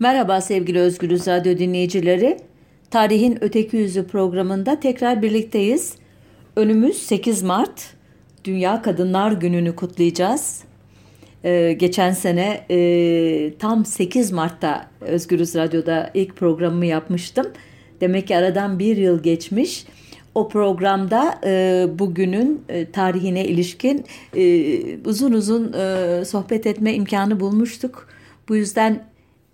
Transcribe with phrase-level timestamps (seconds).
[0.00, 2.38] Merhaba sevgili Özgürüz Radyo dinleyicileri.
[2.90, 5.94] Tarihin Öteki Yüzü programında tekrar birlikteyiz.
[6.56, 7.94] Önümüz 8 Mart.
[8.44, 10.64] Dünya Kadınlar Günü'nü kutlayacağız.
[11.44, 17.46] Ee, geçen sene e, tam 8 Mart'ta Özgürüz Radyo'da ilk programımı yapmıştım.
[18.00, 19.86] Demek ki aradan bir yıl geçmiş.
[20.34, 24.04] O programda e, bugünün e, tarihine ilişkin
[24.36, 28.08] e, uzun uzun e, sohbet etme imkanı bulmuştuk.
[28.48, 29.09] Bu yüzden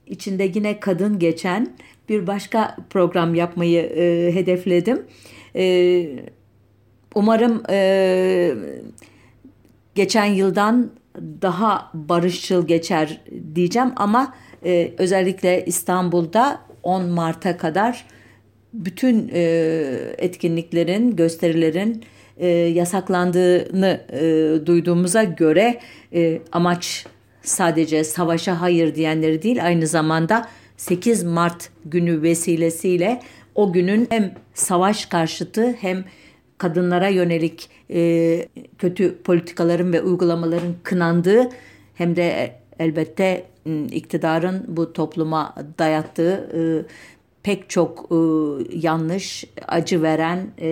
[0.07, 1.77] içinde yine kadın geçen
[2.09, 5.03] bir başka program yapmayı e, hedefledim.
[5.57, 6.07] E,
[7.15, 8.55] umarım e,
[9.95, 10.91] geçen yıldan
[11.43, 13.21] daha barışçıl geçer
[13.55, 14.35] diyeceğim ama
[14.65, 18.07] e, özellikle İstanbul'da 10 Mart'a kadar
[18.73, 19.41] bütün e,
[20.19, 22.05] etkinliklerin, gösterilerin
[22.37, 25.81] e, yasaklandığını e, duyduğumuza göre
[26.15, 27.07] e, amaç
[27.47, 33.21] sadece savaşa hayır diyenleri değil aynı zamanda 8 Mart günü vesilesiyle
[33.55, 36.05] o günün hem savaş karşıtı hem
[36.59, 38.49] kadınlara yönelik e,
[38.79, 41.49] kötü politikaların ve uygulamaların kınandığı
[41.95, 43.45] hem de elbette
[43.91, 46.61] iktidarın bu topluma dayattığı e,
[47.43, 48.17] pek çok e,
[48.79, 50.69] yanlış, acı veren e,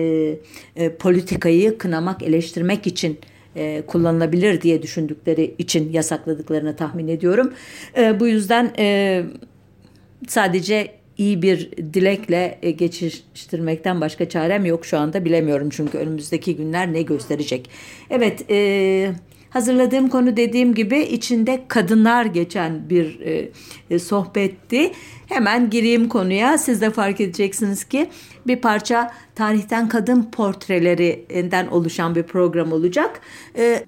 [0.75, 3.19] e, politikayı kınamak, eleştirmek için
[3.55, 7.53] e, kullanılabilir diye düşündükleri için yasakladıklarını tahmin ediyorum.
[7.97, 9.23] E, bu yüzden e,
[10.27, 16.93] sadece iyi bir dilekle e, geçiştirmekten başka çarem yok şu anda bilemiyorum çünkü önümüzdeki günler
[16.93, 17.69] ne gösterecek.
[18.09, 19.11] Evet e,
[19.55, 23.49] hazırladığım konu dediğim gibi içinde kadınlar geçen bir e,
[23.89, 24.91] e, sohbetti.
[25.27, 28.09] Hemen gireyim konuya siz de fark edeceksiniz ki
[28.47, 33.21] bir parça tarihten kadın portrelerinden oluşan bir program olacak.
[33.57, 33.85] E,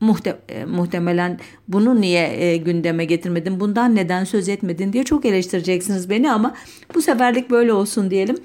[0.00, 6.10] muhte e, muhtemelen bunu niye e, gündeme getirmedin, bundan neden söz etmedin diye çok eleştireceksiniz
[6.10, 6.54] beni ama
[6.94, 8.36] bu seferlik böyle olsun diyelim.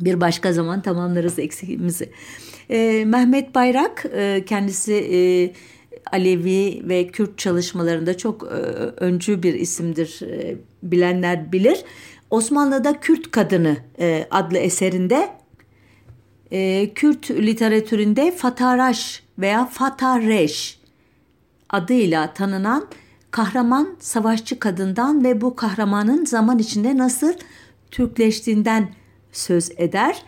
[0.00, 2.10] Bir başka zaman tamamlarız eksiğimizi.
[2.70, 5.18] E, Mehmet Bayrak e, kendisi e,
[6.12, 8.46] Alevi ve Kürt çalışmalarında çok e,
[8.96, 10.20] öncü bir isimdir.
[10.22, 11.84] E, bilenler bilir.
[12.30, 15.38] Osmanlı'da Kürt Kadını e, adlı eserinde
[16.94, 20.78] Kürt literatüründe Fataraş veya Fatareş
[21.70, 22.86] adıyla tanınan
[23.30, 27.32] kahraman savaşçı kadından ve bu kahramanın zaman içinde nasıl
[27.90, 28.88] Türkleştiğinden
[29.32, 30.22] söz eder.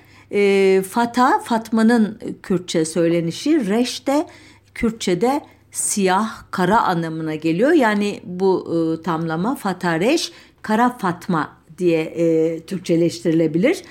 [0.82, 4.26] Fata, Fatma'nın Kürtçe söylenişi, Reş de
[4.74, 5.40] Kürtçe'de
[5.70, 7.72] siyah, kara anlamına geliyor.
[7.72, 10.32] Yani bu e, tamlama Fatareş,
[10.62, 13.82] Kara Fatma diye e, Türkçeleştirilebilir.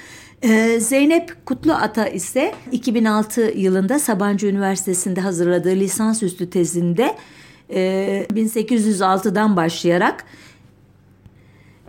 [0.41, 7.15] Ee, Zeynep Kutlu Ata ise 2006 yılında Sabancı Üniversitesi'nde hazırladığı lisansüstü tezinde
[7.69, 10.25] 1806'dan e, başlayarak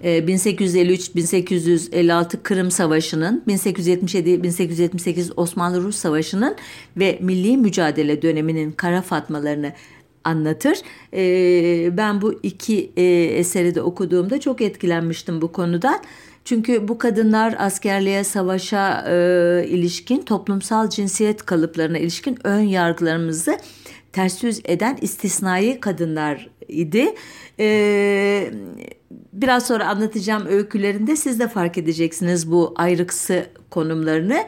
[0.04, 6.56] 1853-1856 e, Kırım Savaşı'nın, 1877-1878 Osmanlı-Rus Savaşı'nın
[6.96, 9.72] ve milli mücadele döneminin kara fatmalarını
[10.24, 10.78] anlatır.
[11.14, 12.92] E, ben bu iki
[13.38, 16.00] eseri de okuduğumda çok etkilenmiştim bu konuda.
[16.44, 23.58] Çünkü bu kadınlar askerliğe, savaşa e, ilişkin toplumsal cinsiyet kalıplarına ilişkin ön yargılarımızı
[24.12, 27.14] ters yüz eden istisnai kadınlar idi.
[27.60, 28.50] Ee,
[29.32, 34.44] biraz sonra anlatacağım öykülerinde siz de fark edeceksiniz bu ayrıksı konumlarını.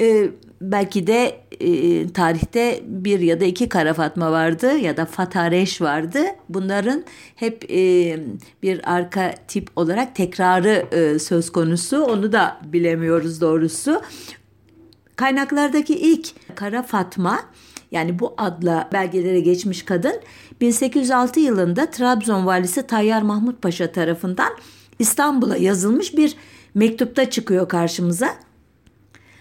[0.00, 0.30] Ee,
[0.60, 6.24] belki de e, tarihte bir ya da iki Kara Fatma vardı ya da Fatareş vardı.
[6.48, 7.04] Bunların
[7.36, 8.18] hep e,
[8.62, 12.02] bir arka tip olarak tekrarı e, söz konusu.
[12.04, 14.02] Onu da bilemiyoruz doğrusu.
[15.16, 17.40] Kaynaklardaki ilk Kara Fatma
[17.94, 20.14] yani bu adla belgelere geçmiş kadın
[20.60, 24.52] 1806 yılında Trabzon valisi Tayyar Mahmut Paşa tarafından
[24.98, 26.36] İstanbul'a yazılmış bir
[26.74, 28.28] mektupta çıkıyor karşımıza.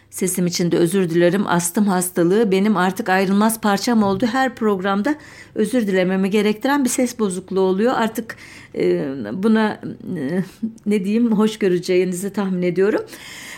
[0.09, 1.47] Sesim için de özür dilerim.
[1.47, 4.25] Astım hastalığı benim artık ayrılmaz parçam oldu.
[4.25, 5.15] Her programda
[5.55, 7.93] özür dilememi gerektiren bir ses bozukluğu oluyor.
[7.95, 8.35] Artık
[8.75, 9.81] e, buna
[10.17, 10.43] e,
[10.85, 13.01] ne diyeyim hoş göreceğinizi tahmin ediyorum.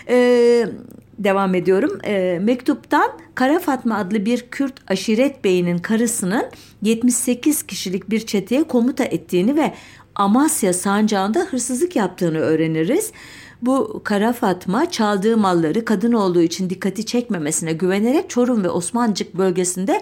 [0.10, 0.68] E,
[1.20, 2.00] devam ediyorum.
[2.04, 6.46] E, mektuptan Kara Fatma adlı bir Kürt aşiret beyinin karısının
[6.82, 9.74] 78 kişilik bir çeteye komuta ettiğini ve
[10.16, 13.12] Amasya sancağında hırsızlık yaptığını öğreniriz.
[13.62, 20.02] Bu Kara Fatma çaldığı malları kadın olduğu için dikkati çekmemesine güvenerek Çorum ve Osmancık bölgesinde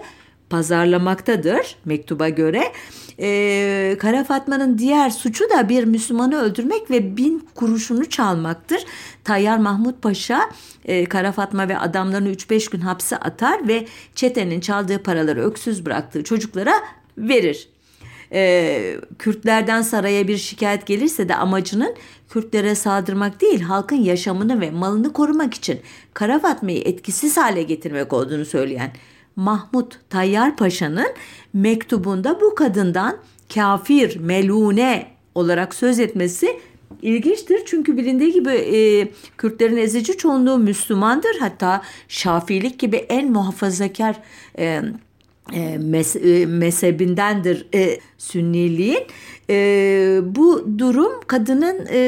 [0.50, 2.72] pazarlamaktadır mektuba göre.
[3.20, 8.84] Ee, Kara Fatma'nın diğer suçu da bir Müslümanı öldürmek ve bin kuruşunu çalmaktır.
[9.24, 10.40] Tayyar Mahmut Paşa
[10.84, 16.24] e, Kara Fatma ve adamlarını 3-5 gün hapse atar ve çetenin çaldığı paraları öksüz bıraktığı
[16.24, 16.74] çocuklara
[17.18, 17.68] verir.
[18.32, 21.94] e, Kürtlerden saraya bir şikayet gelirse de amacının
[22.28, 25.80] Kürtlere saldırmak değil halkın yaşamını ve malını korumak için
[26.14, 28.92] Kara Fatma'yı etkisiz hale getirmek olduğunu söyleyen
[29.36, 31.12] Mahmut Tayyar Paşa'nın
[31.52, 33.16] mektubunda bu kadından
[33.54, 36.60] kafir, melune olarak söz etmesi
[37.02, 37.62] ilginçtir.
[37.66, 39.08] Çünkü bilindiği gibi e,
[39.38, 41.36] Kürtlerin ezici çoğunluğu Müslümandır.
[41.40, 44.16] Hatta Şafiilik gibi en muhafazakar
[44.58, 44.82] e,
[45.52, 49.02] e, mez, e, mezhebindendir e, Sünniliğin.
[49.50, 51.98] E, bu durum kadının e,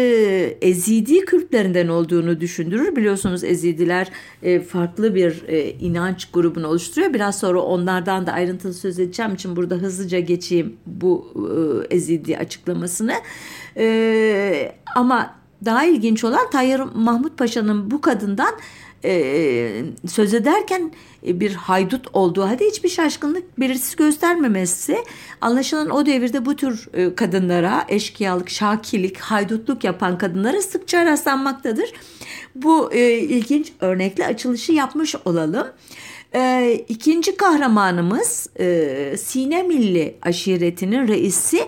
[0.61, 2.97] Ezidi Kürtlerinden olduğunu düşündürür.
[2.97, 4.11] Biliyorsunuz Ezidiler
[4.43, 7.15] e, farklı bir e, inanç grubunu oluşturuyor.
[7.15, 11.33] Biraz sonra onlardan da ayrıntılı söz edeceğim için burada hızlıca geçeyim bu
[11.91, 13.15] e, Ezidi açıklamasını.
[13.77, 18.55] E, ama daha ilginç olan Tayyar Mahmut Paşa'nın bu kadından
[19.05, 20.93] e, söz ederken
[21.27, 24.97] e, bir haydut olduğu halde hiçbir şaşkınlık belirtisi göstermemesi
[25.41, 31.93] anlaşılan o devirde bu tür e, kadınlara eşkıyalık, şakilik, haydutluk yapan kadınlara sıkça rastlanmaktadır.
[32.55, 35.67] Bu e, ilginç örnekle açılışı yapmış olalım.
[36.35, 41.61] E, ikinci kahramanımız e, Sine Milli aşiretinin reisi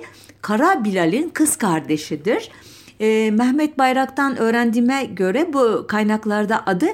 [0.42, 2.50] Kara Bilal'in kız kardeşidir.
[3.00, 6.86] E, Mehmet Bayrak'tan öğrendiğime göre bu kaynaklarda adı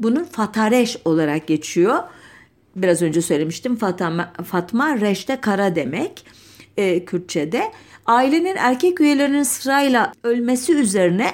[0.00, 1.98] bunun Fatareş olarak geçiyor.
[2.76, 6.24] Biraz önce söylemiştim Fatma, Fatma Reş'te kara demek
[6.76, 7.72] e, Kürtçe'de.
[8.06, 11.30] Ailenin erkek üyelerinin sırayla ölmesi üzerine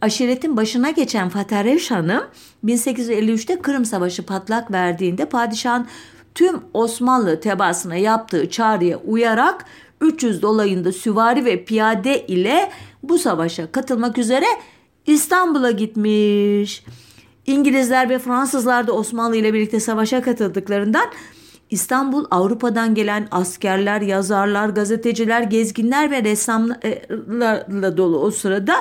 [0.00, 2.24] aşiretin başına geçen Fatareş Hanım
[2.64, 5.86] 1853'te Kırım Savaşı patlak verdiğinde padişahın
[6.34, 9.64] tüm Osmanlı tebaasına yaptığı çağrıya uyarak
[10.00, 12.70] 300 dolayında süvari ve piyade ile
[13.02, 14.46] bu savaşa katılmak üzere
[15.06, 16.84] İstanbul'a gitmiş.
[17.46, 21.06] İngilizler ve Fransızlar da Osmanlı ile birlikte savaşa katıldıklarından
[21.70, 28.74] İstanbul Avrupa'dan gelen askerler, yazarlar, gazeteciler, gezginler ve ressamlarla dolu o sırada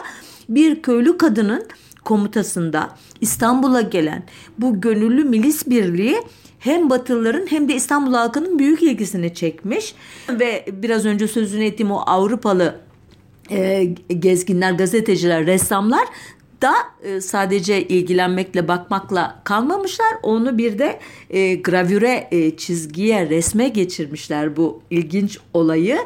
[0.50, 1.68] bir köylü kadının
[2.04, 2.90] komutasında
[3.22, 4.24] İstanbul'a gelen
[4.58, 6.18] bu gönüllü milis birliği
[6.66, 9.96] hem Batılıların hem de İstanbul halkının büyük ilgisini çekmiş.
[10.30, 12.76] Ve biraz önce sözünü ettiğim o Avrupalı
[13.52, 13.84] e,
[14.20, 16.08] gezginler, gazeteciler, ressamlar
[16.66, 16.74] da
[17.04, 20.08] e, sadece ilgilenmekle bakmakla kalmamışlar.
[20.24, 25.98] Onu bir de e, gravüre, e, çizgiye, resme geçirmişler bu ilginç olayı.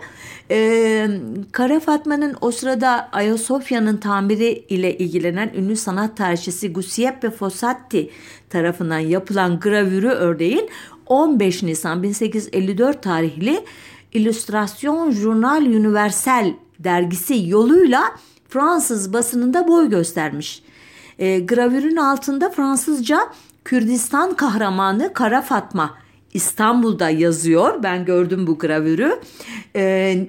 [0.52, 1.08] E,
[1.52, 8.10] Kara Fatma'nın o sırada Ayasofya'nın tamiri ile ilgilenen ünlü sanat tarihçisi Giuseppe Fossati
[8.50, 10.70] tarafından yapılan gravürü örneğin
[11.06, 13.64] 15 Nisan 1854 tarihli
[14.14, 18.04] Illustration Journal Universel dergisi yoluyla
[18.50, 20.64] Fransız basınında boy göstermiş.
[21.20, 23.20] E, gravürün altında Fransızca
[23.66, 25.98] Kürdistan kahramanı Kara Fatma
[26.34, 27.84] İstanbul'da yazıyor.
[27.84, 29.20] Ben gördüm bu gravürü.
[29.76, 29.82] E,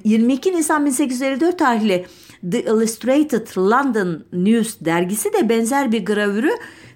[0.05, 2.07] 22 Nisan 1854 tarihli
[2.51, 6.51] The Illustrated London News dergisi de benzer bir gravürü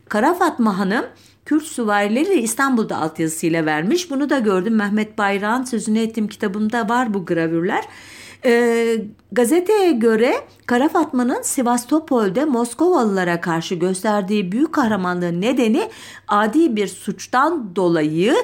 [0.08, 1.04] Kara Fatma Hanım
[1.44, 4.10] Kürt süvarileri İstanbul'da altyazısıyla vermiş.
[4.10, 4.74] Bunu da gördüm.
[4.74, 7.84] Mehmet Bayrak'ın sözünü ettiğim kitabımda var bu gravürler.
[8.46, 8.96] E,
[9.32, 10.34] gazeteye göre
[10.66, 15.90] Kara Fatma'nın Sivastopol'de Moskovalılara karşı gösterdiği büyük kahramanlığın nedeni
[16.28, 18.34] adi bir suçtan dolayı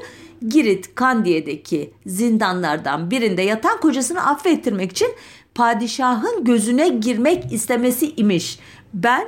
[0.48, 5.08] Girit Kandiye'deki zindanlardan birinde yatan kocasını affettirmek için
[5.54, 8.58] padişahın gözüne girmek istemesi imiş.
[8.94, 9.26] Ben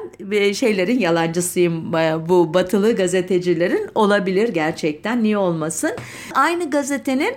[0.53, 1.93] şeylerin yalancısıyım
[2.29, 5.91] bu batılı gazetecilerin olabilir gerçekten niye olmasın.
[6.35, 7.35] Aynı gazetenin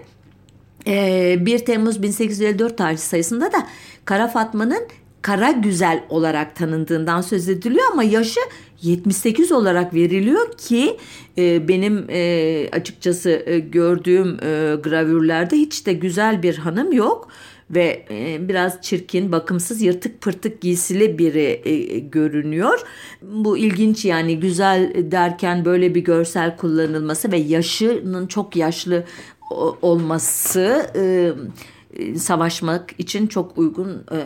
[0.85, 3.67] 1 ee, Temmuz 1854 tarih sayısında da
[4.05, 4.87] Kara Fatma'nın
[5.25, 8.39] Kara Güzel olarak tanındığından söz ediliyor ama yaşı
[8.81, 10.97] 78 olarak veriliyor ki
[11.37, 14.37] e, benim e, açıkçası e, gördüğüm
[14.81, 17.27] gravürlerde hiç de güzel bir hanım yok
[17.69, 18.05] ve
[18.39, 21.61] biraz çirkin, bakımsız, yırtık pırtık giysili biri
[22.11, 22.79] görünüyor.
[23.21, 29.03] Bu ilginç yani güzel derken böyle bir görsel kullanılması ve yaşının çok yaşlı
[29.81, 31.31] olması e,
[31.93, 34.19] e, savaşmak için çok uygun e,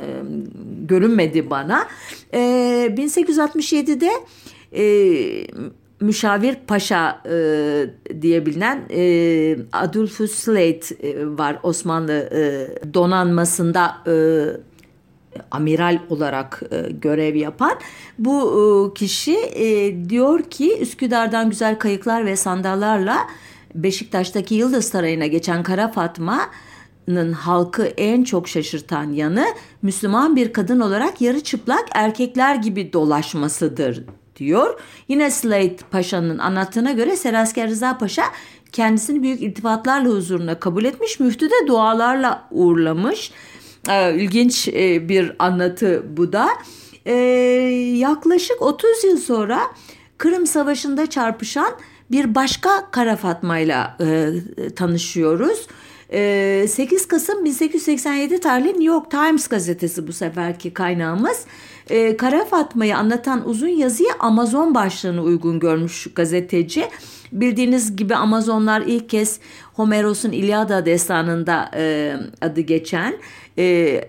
[0.87, 1.87] görünmedi bana.
[2.33, 2.39] E,
[2.97, 4.11] 1867'de
[4.73, 5.47] e,
[6.01, 14.13] Müşavir Paşa e, diye bilinen e, Adolphus Slate e, var Osmanlı e, donanmasında e,
[15.51, 17.71] amiral olarak e, görev yapan
[18.19, 23.17] bu e, kişi e, diyor ki Üsküdar'dan güzel kayıklar ve sandallarla
[23.75, 29.45] Beşiktaş'taki Yıldız Sarayı'na geçen Kara Fatma'nın halkı en çok şaşırtan yanı
[29.81, 34.03] Müslüman bir kadın olarak yarı çıplak erkekler gibi dolaşmasıdır
[34.35, 34.79] diyor.
[35.07, 38.23] Yine Slade Paşa'nın anlattığına göre Serasker Rıza Paşa
[38.71, 41.19] kendisini büyük iltifatlarla huzuruna kabul etmiş.
[41.19, 43.31] Müftü de dualarla uğurlamış.
[43.89, 46.49] E, ilginç e, bir anlatı bu da.
[47.05, 47.13] E,
[47.95, 49.61] yaklaşık 30 yıl sonra
[50.17, 51.73] Kırım Savaşı'nda çarpışan
[52.11, 53.77] bir başka Kara Fatma ile
[54.75, 55.67] tanışıyoruz.
[56.09, 61.45] 8 Kasım 1887 tarihli New York Times gazetesi bu seferki kaynağımız.
[62.17, 66.85] Kara Fatma'yı anlatan uzun yazıyı Amazon başlığını uygun görmüş gazeteci.
[67.31, 69.39] Bildiğiniz gibi Amazonlar ilk kez
[69.73, 73.17] Homeros'un İlyada destanında e, adı geçen
[73.57, 74.01] e,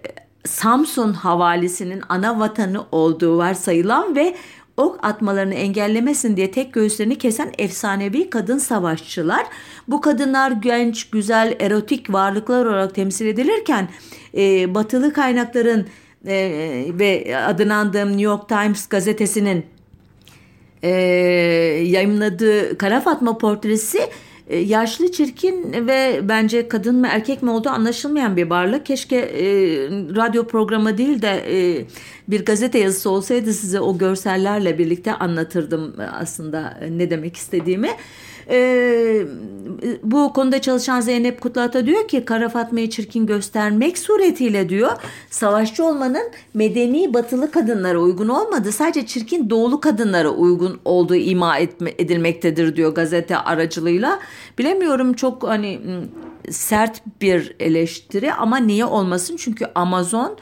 [0.44, 4.36] Samsun havalisinin ana vatanı olduğu varsayılan ve
[4.80, 9.46] ok atmalarını engellemesin diye tek göğüslerini kesen efsanevi kadın savaşçılar.
[9.88, 13.88] Bu kadınlar genç, güzel, erotik varlıklar olarak temsil edilirken
[14.36, 15.86] e, batılı kaynakların
[16.26, 16.34] e,
[16.88, 19.66] ve adını andığım New York Times gazetesinin
[20.82, 20.90] e,
[21.86, 24.00] yayınladığı Kara Fatma portresi
[24.56, 28.86] yaşlı, çirkin ve bence kadın mı erkek mi olduğu anlaşılmayan bir varlık.
[28.86, 29.46] Keşke e,
[29.90, 31.84] radyo programı değil de e,
[32.28, 37.90] bir gazete yazısı olsaydı size o görsellerle birlikte anlatırdım aslında ne demek istediğimi.
[38.50, 39.26] Ee,
[40.02, 44.90] bu konuda çalışan Zeynep Kutlata diyor ki Kara Fatma'yı çirkin göstermek suretiyle diyor
[45.30, 51.92] savaşçı olmanın medeni batılı kadınlara uygun olmadı sadece çirkin doğulu kadınlara uygun olduğu ima etme,
[51.98, 54.18] edilmektedir diyor gazete aracılığıyla.
[54.58, 55.80] Bilemiyorum çok hani
[56.50, 60.36] sert bir eleştiri ama niye olmasın çünkü Amazon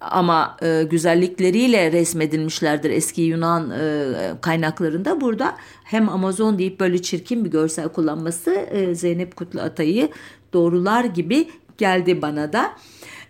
[0.00, 5.20] ama e, güzellikleriyle resmedilmişlerdir eski Yunan e, kaynaklarında.
[5.20, 10.08] Burada hem Amazon deyip böyle çirkin bir görsel kullanması e, Zeynep Kutlu Atay'ı
[10.52, 11.48] doğrular gibi
[11.78, 12.72] geldi bana da.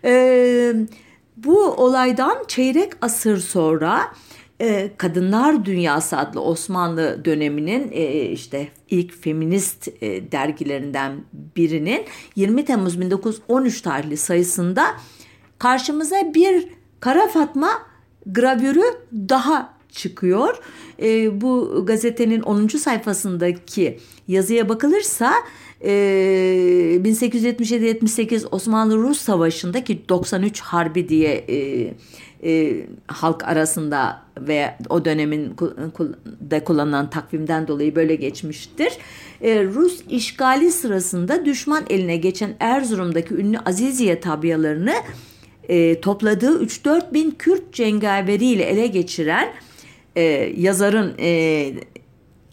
[0.03, 0.73] E,
[1.37, 4.01] bu olaydan çeyrek asır sonra
[4.61, 11.13] e, Kadınlar Dünyası adlı Osmanlı döneminin e, işte ilk feminist e, dergilerinden
[11.55, 12.05] birinin
[12.35, 14.85] 20 Temmuz 1913 tarihli sayısında
[15.59, 16.67] karşımıza bir
[16.99, 17.69] Kara Fatma
[18.25, 18.83] gravürü
[19.13, 20.57] daha çıkıyor.
[21.01, 22.67] E, bu gazetenin 10.
[22.67, 25.33] sayfasındaki yazıya bakılırsa
[25.81, 25.89] e,
[27.03, 31.93] 1877-78 Osmanlı-Rus Savaşı'ndaki 93 Harbi diye e,
[32.43, 35.55] e, halk arasında ve o dönemin
[36.41, 38.93] de kullanılan takvimden dolayı böyle geçmiştir.
[39.41, 44.93] E, Rus işgali sırasında düşman eline geçen Erzurum'daki ünlü Aziziye tabiyalarını
[45.67, 49.53] e, topladığı 3-4 bin Kürt cengaveriyle ele geçiren
[50.15, 50.21] e,
[50.57, 51.73] yazarın e,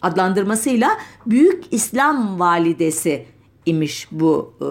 [0.01, 0.89] adlandırmasıyla
[1.25, 3.25] Büyük İslam Validesi
[3.65, 4.67] imiş bu e,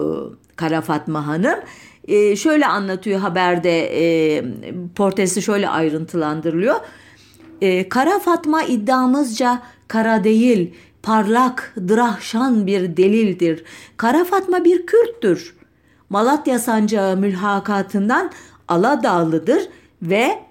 [0.55, 1.59] Kara Fatma Hanım.
[2.07, 4.43] E, şöyle anlatıyor haberde e,
[4.95, 6.75] portresi şöyle ayrıntılandırılıyor.
[7.61, 10.73] E, Kara Fatma iddiamızca kara değil,
[11.03, 13.63] parlak, drahşan bir delildir.
[13.97, 15.55] Kara Fatma bir Kürttür.
[16.09, 18.31] Malatya sancağı mülhakatından
[18.67, 19.69] Aladağlıdır
[20.01, 20.45] ve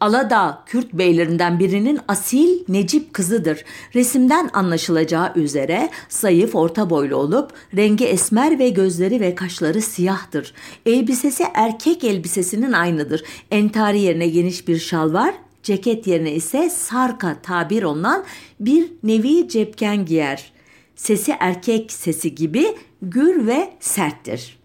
[0.00, 3.64] Aladağ Kürt beylerinden birinin asil Necip kızıdır.
[3.94, 10.54] Resimden anlaşılacağı üzere zayıf orta boylu olup rengi esmer ve gözleri ve kaşları siyahtır.
[10.86, 13.22] Elbisesi erkek elbisesinin aynıdır.
[13.50, 18.24] Entari yerine geniş bir şal var, ceket yerine ise sarka tabir olunan
[18.60, 20.52] bir nevi cepken giyer.
[20.98, 24.58] Sesi erkek sesi gibi gür ve serttir.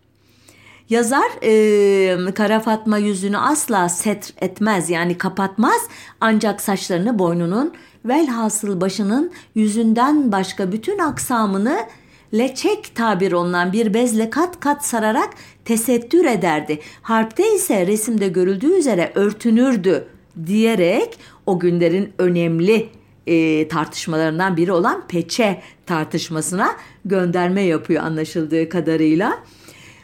[0.90, 5.82] Yazar e, Kara Fatma yüzünü asla setr etmez yani kapatmaz
[6.22, 7.74] ancak saçlarını boynunun
[8.06, 11.80] velhasıl başının yüzünden başka bütün aksamını
[12.34, 15.30] leçek tabir olunan bir bezle kat kat sararak
[15.66, 16.80] tesettür ederdi.
[17.02, 20.08] Harpte ise resimde görüldüğü üzere örtünürdü
[20.46, 22.90] diyerek o günlerin önemli
[23.28, 26.72] e, tartışmalarından biri olan peçe tartışmasına
[27.06, 29.44] gönderme yapıyor anlaşıldığı kadarıyla.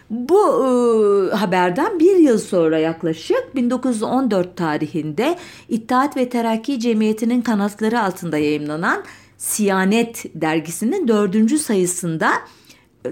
[0.09, 5.37] Bu e, haberden bir yıl sonra yaklaşık 1914 tarihinde
[5.69, 9.03] İttihat ve Terakki Cemiyeti'nin kanatları altında yayımlanan
[9.37, 12.31] Siyanet dergisinin dördüncü sayısında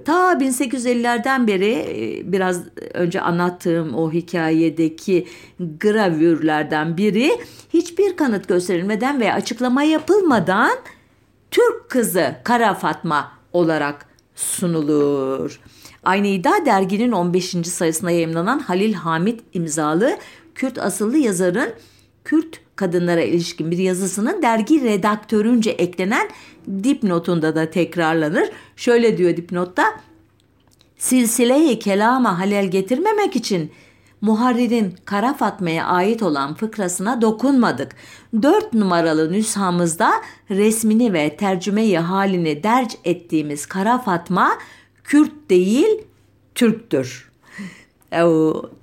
[0.06, 2.64] ta 1850'lerden beri e, biraz
[2.94, 5.28] önce anlattığım o hikayedeki
[5.60, 7.32] gravürlerden biri
[7.74, 10.78] hiçbir kanıt gösterilmeden veya açıklama yapılmadan
[11.52, 15.60] Türk kızı Kara Fatma olarak sunulur.
[16.04, 17.46] Aynı iddia derginin 15.
[17.50, 20.18] sayısına yayımlanan Halil Hamit imzalı
[20.56, 21.70] Kürt asıllı yazarın
[22.24, 26.30] Kürt kadınlara ilişkin bir yazısının dergi redaktörünce eklenen
[26.84, 28.50] dipnotunda da tekrarlanır.
[28.76, 29.84] Şöyle diyor dipnotta.
[30.98, 33.72] Silsile-i kelama halel getirmemek için
[34.22, 37.96] Muharrir'in Kara Fatma'ya ait olan fıkrasına dokunmadık.
[38.42, 40.12] Dört numaralı nüshamızda
[40.50, 44.52] resmini ve tercümeyi halini derc ettiğimiz Kara Fatma
[45.04, 46.02] Kürt değil
[46.56, 47.27] Türktür.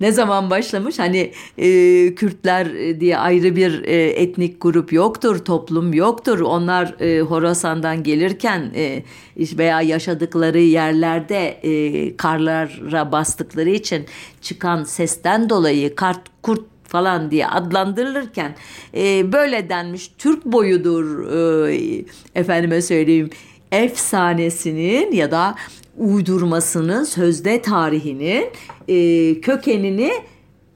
[0.01, 0.99] Ne zaman başlamış?
[0.99, 1.69] Hani e,
[2.15, 6.41] Kürtler diye ayrı bir e, etnik grup yoktur, toplum yoktur.
[6.41, 9.03] Onlar e, Horasan'dan gelirken e,
[9.37, 14.07] veya yaşadıkları yerlerde e, karlara bastıkları için
[14.41, 18.55] çıkan sesten dolayı kart kurt falan diye adlandırılırken
[18.97, 21.33] e, böyle denmiş Türk boyudur
[21.69, 22.05] e,
[22.35, 23.31] efendime söyleyeyim
[23.73, 25.55] efsanesinin ya da
[25.99, 28.47] uydurmasının sözde tarihinin
[28.89, 30.13] e, kökenini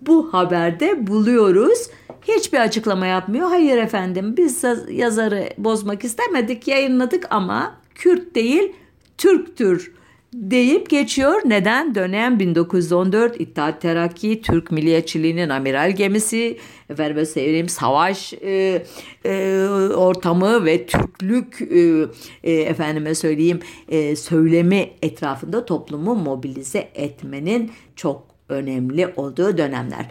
[0.00, 1.90] bu haberde buluyoruz.
[2.28, 3.48] Hiçbir açıklama yapmıyor.
[3.48, 8.72] Hayır efendim biz yazarı bozmak istemedik yayınladık ama Kürt değil
[9.18, 9.97] Türktür
[10.34, 11.42] deyip geçiyor.
[11.44, 11.94] Neden?
[11.94, 16.58] Dönem 1914 İttihat Terakki Türk Milliyetçiliğinin amiral gemisi
[16.90, 18.82] efendim söyleyeyim savaş e,
[19.24, 19.66] e,
[19.96, 22.06] ortamı ve Türklük e,
[22.44, 30.06] e, efendime söyleyeyim e, söylemi etrafında toplumu mobilize etmenin çok önemli olduğu dönemler.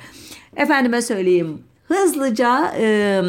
[0.55, 3.21] Efendime söyleyeyim Hızlıca e,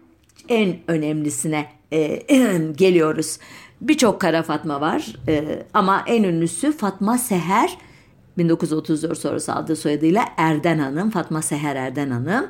[0.49, 2.07] en önemlisine e,
[2.77, 3.37] geliyoruz.
[3.81, 7.77] Birçok kara fatma var e, ama en ünlüsü Fatma Seher
[8.39, 12.47] 1934 sonrası aldığı soyadıyla Erden Hanım, Fatma Seher Erden Hanım.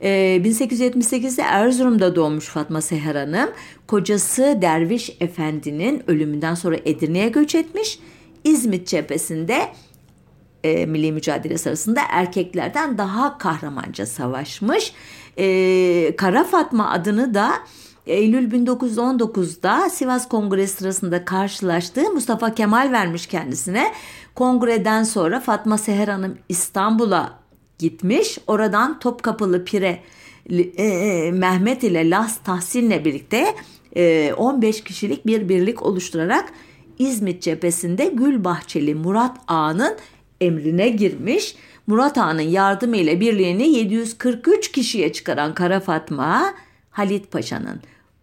[0.00, 3.50] Ee, 1878'de Erzurum'da doğmuş Fatma Seher Hanım.
[3.86, 7.98] Kocası Derviş Efendi'nin ölümünden sonra Edirne'ye göç etmiş.
[8.44, 9.68] İzmit cephesinde
[10.64, 14.92] e, milli mücadele sırasında erkeklerden daha kahramanca savaşmış.
[15.38, 17.52] E, Kara Fatma adını da
[18.06, 23.92] Eylül 1919'da Sivas Kongresi sırasında karşılaştığı Mustafa Kemal vermiş kendisine.
[24.34, 27.38] Kongreden sonra Fatma Seher Hanım İstanbul'a
[27.78, 28.38] gitmiş.
[28.46, 30.00] Oradan Topkapılı Pire
[30.50, 33.54] e, e, Mehmet ile Las Tahsin'le birlikte
[33.96, 36.52] e, 15 kişilik bir birlik oluşturarak
[36.98, 39.96] İzmit cephesinde Gülbahçeli Murat Ağa'nın
[40.40, 41.56] emrine girmiş.
[41.86, 46.54] Murat Ağa'nın yardımıyla birliğini 743 kişiye çıkaran Kara Fatma
[46.90, 47.80] Halit Paşa'nın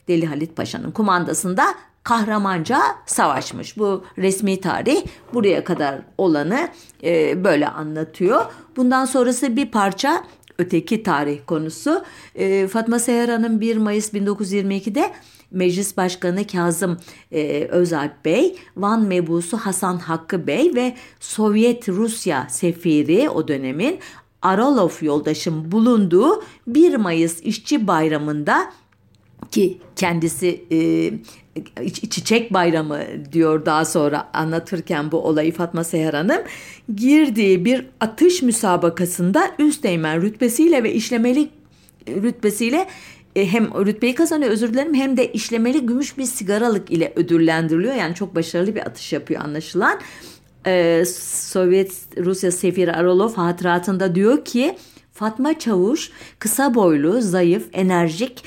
[0.09, 3.77] Deli Halit Paşa'nın kumandasında kahramanca savaşmış.
[3.77, 5.01] Bu resmi tarih
[5.33, 6.69] buraya kadar olanı
[7.03, 8.45] e, böyle anlatıyor.
[8.75, 10.23] Bundan sonrası bir parça
[10.57, 12.03] öteki tarih konusu.
[12.35, 15.11] E, Fatma Seher Hanım 1 Mayıs 1922'de
[15.51, 16.97] Meclis Başkanı Kazım
[17.31, 23.99] e, Özalp Bey, Van mebusu Hasan Hakkı Bey ve Sovyet Rusya sefiri o dönemin
[24.41, 28.71] Aralov yoldaşım bulunduğu 1 Mayıs İşçi Bayramı'nda
[29.51, 31.11] ki kendisi e,
[31.89, 32.99] çiçek bayramı
[33.31, 36.41] diyor daha sonra anlatırken bu olayı Fatma Seher Hanım
[36.95, 41.49] girdiği bir atış müsabakasında üsteğmen rütbesiyle ve işlemeli
[42.07, 42.87] rütbesiyle
[43.35, 47.95] e, hem rütbeyi kazanıyor özür dilerim hem de işlemeli gümüş bir sigaralık ile ödüllendiriliyor.
[47.95, 49.99] Yani çok başarılı bir atış yapıyor anlaşılan.
[50.65, 54.75] Ee, Sovyet Rusya sefiri Arolov hatıratında diyor ki
[55.13, 58.43] Fatma Çavuş kısa boylu, zayıf, enerjik,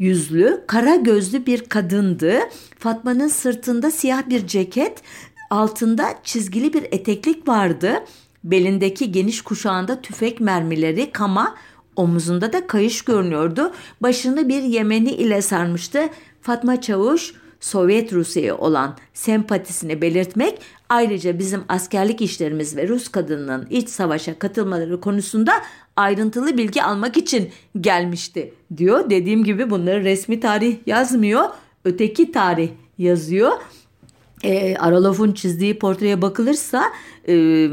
[0.00, 2.38] yüzlü, kara gözlü bir kadındı.
[2.78, 5.02] Fatma'nın sırtında siyah bir ceket,
[5.50, 8.04] altında çizgili bir eteklik vardı.
[8.44, 11.54] Belindeki geniş kuşağında tüfek mermileri, kama,
[11.96, 13.72] omuzunda da kayış görünüyordu.
[14.02, 16.08] Başını bir Yemeni ile sarmıştı.
[16.42, 20.58] Fatma Çavuş Sovyet Rusya'ya olan sempatisini belirtmek
[20.88, 25.52] ayrıca bizim askerlik işlerimiz ve Rus kadınının iç savaşa katılmaları konusunda
[26.00, 27.48] ayrıntılı bilgi almak için
[27.80, 29.10] gelmişti diyor.
[29.10, 31.44] Dediğim gibi bunları resmi tarih yazmıyor.
[31.84, 33.52] Öteki tarih yazıyor.
[34.44, 36.84] E, Aralov'un çizdiği portreye bakılırsa
[37.28, 37.68] e,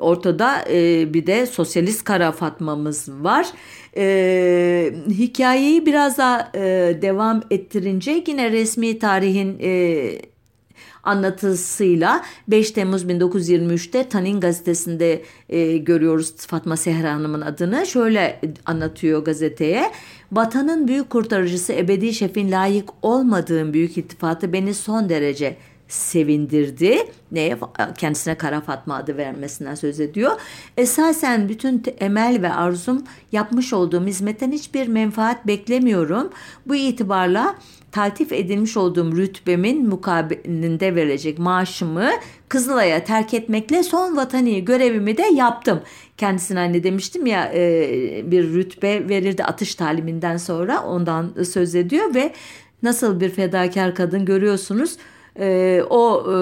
[0.00, 3.46] ortada e, bir de sosyalist kara Fatma'mız var.
[3.96, 6.60] E, hikayeyi biraz daha e,
[7.02, 10.31] devam ettirince yine resmi tarihin e,
[11.02, 17.86] anlatısıyla 5 Temmuz 1923'te Tanin gazetesinde e, görüyoruz Fatma Seher Hanım'ın adını.
[17.86, 19.90] Şöyle anlatıyor gazeteye.
[20.32, 25.56] Vatanın büyük kurtarıcısı ebedi şefin layık olmadığım büyük ittifatı beni son derece
[25.92, 26.98] sevindirdi.
[27.32, 27.58] Neye?
[27.98, 30.30] Kendisine Kara Fatma adı vermesinden söz ediyor.
[30.76, 36.30] Esasen bütün emel ve arzum yapmış olduğum hizmetten hiçbir menfaat beklemiyorum.
[36.66, 37.54] Bu itibarla
[37.92, 42.10] taltif edilmiş olduğum rütbemin mukabilinde verecek maaşımı
[42.48, 45.80] Kızılay'a terk etmekle son vatani görevimi de yaptım.
[46.16, 52.32] Kendisine hani demiştim ya e, bir rütbe verirdi atış taliminden sonra ondan söz ediyor ve
[52.82, 54.96] nasıl bir fedakar kadın görüyorsunuz
[55.38, 56.32] e, o e,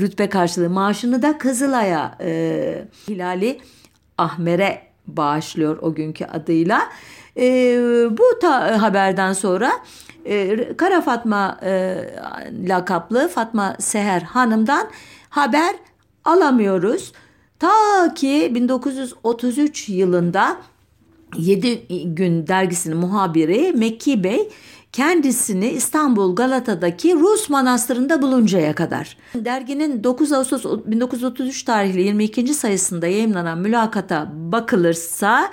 [0.00, 3.60] rütbe karşılığı maaşını da Kızılay'a e, Hilali
[4.18, 6.82] Ahmer'e bağışlıyor o günkü adıyla.
[7.36, 7.44] E,
[8.10, 9.72] bu ta, haberden sonra
[10.26, 11.96] e, Kara Fatma e,
[12.68, 14.86] lakaplı Fatma Seher Hanım'dan
[15.28, 15.74] haber
[16.24, 17.12] alamıyoruz.
[17.58, 20.56] Ta ki 1933 yılında
[21.36, 24.48] 7 gün dergisinin muhabiri Mekki Bey
[24.92, 29.16] kendisini İstanbul Galata'daki Rus manastırında buluncaya kadar.
[29.34, 32.54] Derginin 9 Ağustos 1933 tarihli 22.
[32.54, 35.50] sayısında yayınlanan mülakata bakılırsa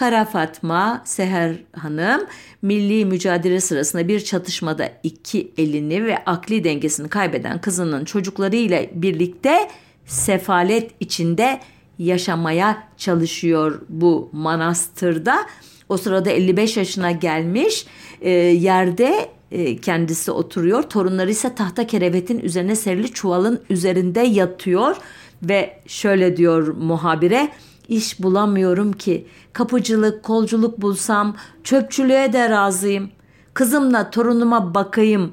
[0.00, 2.20] Kara Fatma Seher Hanım
[2.62, 9.68] milli mücadele sırasında bir çatışmada iki elini ve akli dengesini kaybeden kızının çocuklarıyla birlikte
[10.06, 11.60] sefalet içinde
[11.98, 15.46] yaşamaya çalışıyor bu manastırda.
[15.88, 17.86] O sırada 55 yaşına gelmiş
[18.20, 20.82] e, yerde e, kendisi oturuyor.
[20.82, 24.96] Torunları ise tahta kerevetin üzerine serili çuvalın üzerinde yatıyor
[25.42, 27.50] ve şöyle diyor muhabire
[27.90, 29.26] iş bulamıyorum ki.
[29.52, 33.10] Kapıcılık, kolculuk bulsam çöpçülüğe de razıyım.
[33.54, 35.32] Kızımla torunuma bakayım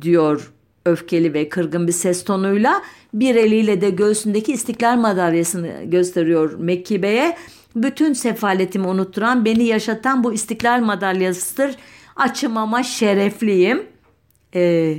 [0.00, 0.52] diyor
[0.84, 2.82] öfkeli ve kırgın bir ses tonuyla.
[3.14, 7.36] Bir eliyle de göğsündeki istiklal madalyasını gösteriyor Mekki Bey'e.
[7.76, 11.76] Bütün sefaletimi unutturan, beni yaşatan bu istiklal madalyasıdır.
[12.16, 13.82] Açım ama şerefliyim.
[14.54, 14.96] Ee,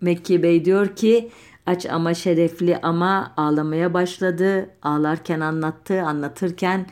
[0.00, 1.30] Mekki Bey diyor ki
[1.68, 4.70] Aç ama şerefli ama ağlamaya başladı.
[4.82, 6.86] Ağlarken anlattı, anlatırken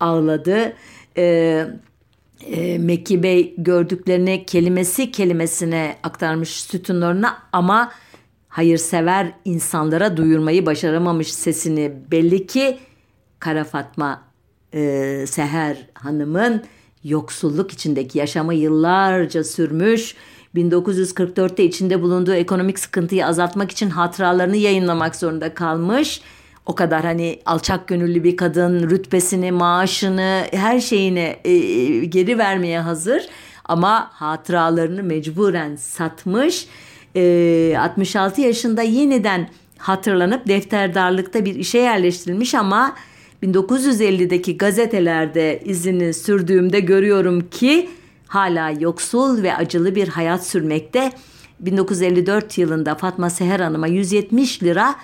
[0.00, 0.72] ağladı.
[1.16, 1.66] Ee,
[2.46, 7.92] e, Mekki Bey gördüklerini kelimesi kelimesine aktarmış sütunlarına ama
[8.48, 12.78] hayırsever insanlara duyurmayı başaramamış sesini belli ki
[13.38, 14.22] Kara Fatma
[14.74, 16.64] e, Seher Hanım'ın
[17.04, 20.16] yoksulluk içindeki yaşamı yıllarca sürmüş
[20.56, 26.20] 1944'te içinde bulunduğu ekonomik sıkıntıyı azaltmak için hatıralarını yayınlamak zorunda kalmış.
[26.66, 31.58] O kadar hani alçak gönüllü bir kadın rütbesini, maaşını, her şeyini e,
[32.04, 33.22] geri vermeye hazır.
[33.64, 36.66] Ama hatıralarını mecburen satmış.
[37.16, 42.96] E, 66 yaşında yeniden hatırlanıp defterdarlıkta bir işe yerleştirilmiş ama
[43.42, 47.88] 1950'deki gazetelerde izini sürdüğümde görüyorum ki
[48.28, 51.12] hala yoksul ve acılı bir hayat sürmekte.
[51.60, 54.94] 1954 yılında Fatma Seher Hanım'a 170 lira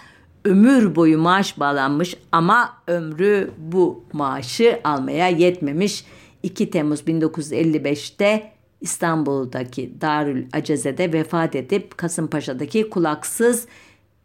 [0.45, 6.05] ömür boyu maaş bağlanmış ama ömrü bu maaşı almaya yetmemiş.
[6.43, 13.67] 2 Temmuz 1955'te İstanbul'daki Darül Aceze'de vefat edip Kasımpaşa'daki kulaksız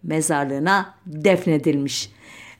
[0.04, 2.12] mezarlığına defnedilmiş.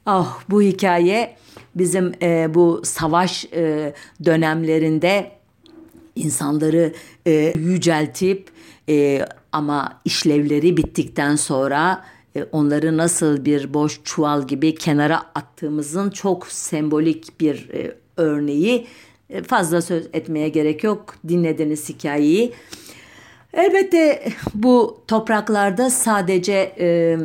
[0.06, 1.36] Ah bu hikaye
[1.76, 3.94] bizim e, bu savaş e,
[4.26, 5.32] dönemlerinde
[6.28, 6.94] insanları
[7.28, 8.50] e, yüceltip
[8.90, 16.48] e, ama işlevleri bittikten sonra e, onları nasıl bir boş çuval gibi kenara attığımızın çok
[16.48, 18.88] sembolik bir e, örneği.
[19.30, 21.16] E, fazla söz etmeye gerek yok.
[21.28, 22.54] Dinlediniz hikayeyi.
[23.54, 27.18] Elbette bu topraklarda sadece e,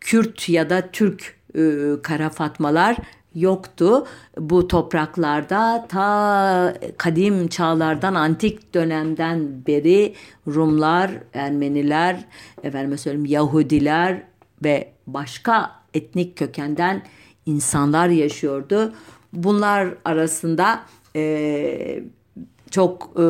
[0.00, 1.62] Kürt ya da Türk e,
[2.02, 2.96] kara fatmalar
[3.34, 4.06] yoktu.
[4.38, 10.14] Bu topraklarda ta kadim çağlardan, antik dönemden beri
[10.46, 12.24] Rumlar, Ermeniler,
[12.62, 14.22] efendime söyleyeyim Yahudiler
[14.64, 17.02] ve başka etnik kökenden
[17.46, 18.92] insanlar yaşıyordu.
[19.32, 20.80] Bunlar arasında
[21.16, 22.02] e,
[22.70, 23.22] çok e,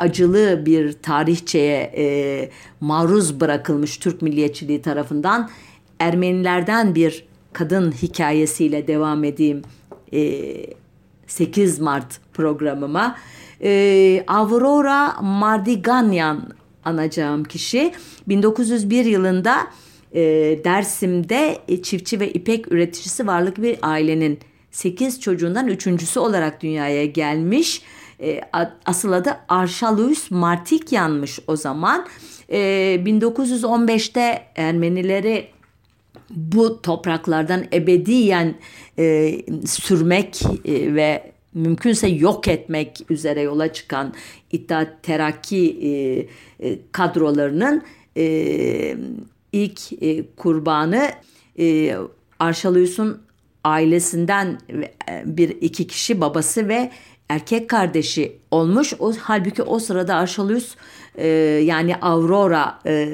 [0.00, 2.48] acılı bir tarihçeye e,
[2.80, 5.50] maruz bırakılmış Türk milliyetçiliği tarafından
[5.98, 9.62] Ermenilerden bir kadın hikayesiyle devam edeyim
[10.12, 10.42] e,
[11.26, 13.16] 8 Mart programıma.
[13.62, 16.48] E, Aurora Mardiganyan
[16.84, 17.92] anacağım kişi
[18.28, 19.66] 1901 yılında
[20.12, 20.22] e,
[20.64, 24.38] Dersim'de e, çiftçi ve ipek üreticisi varlık bir ailenin
[24.70, 27.82] 8 çocuğundan üçüncüsü olarak dünyaya gelmiş.
[28.20, 28.40] E,
[28.86, 32.06] asıl adı Arşalus Martikyan'mış o zaman.
[32.48, 32.58] E,
[33.04, 35.55] 1915'te Ermenileri
[36.30, 38.54] bu topraklardan ebediyen
[38.98, 39.34] e,
[39.66, 44.14] sürmek e, ve mümkünse yok etmek üzere yola çıkan
[44.52, 45.90] İttihat Terakki e,
[46.68, 47.82] e, kadrolarının
[48.16, 48.96] e,
[49.52, 51.10] ilk e, kurbanı
[51.58, 51.96] e,
[52.38, 53.22] Arşaluyus'un
[53.64, 54.58] ailesinden
[55.10, 56.90] e, bir iki kişi babası ve
[57.28, 58.94] erkek kardeşi olmuş.
[58.98, 60.76] O halbuki o sırada Arşaluyus
[61.14, 61.26] e,
[61.64, 63.08] yani Aurora e,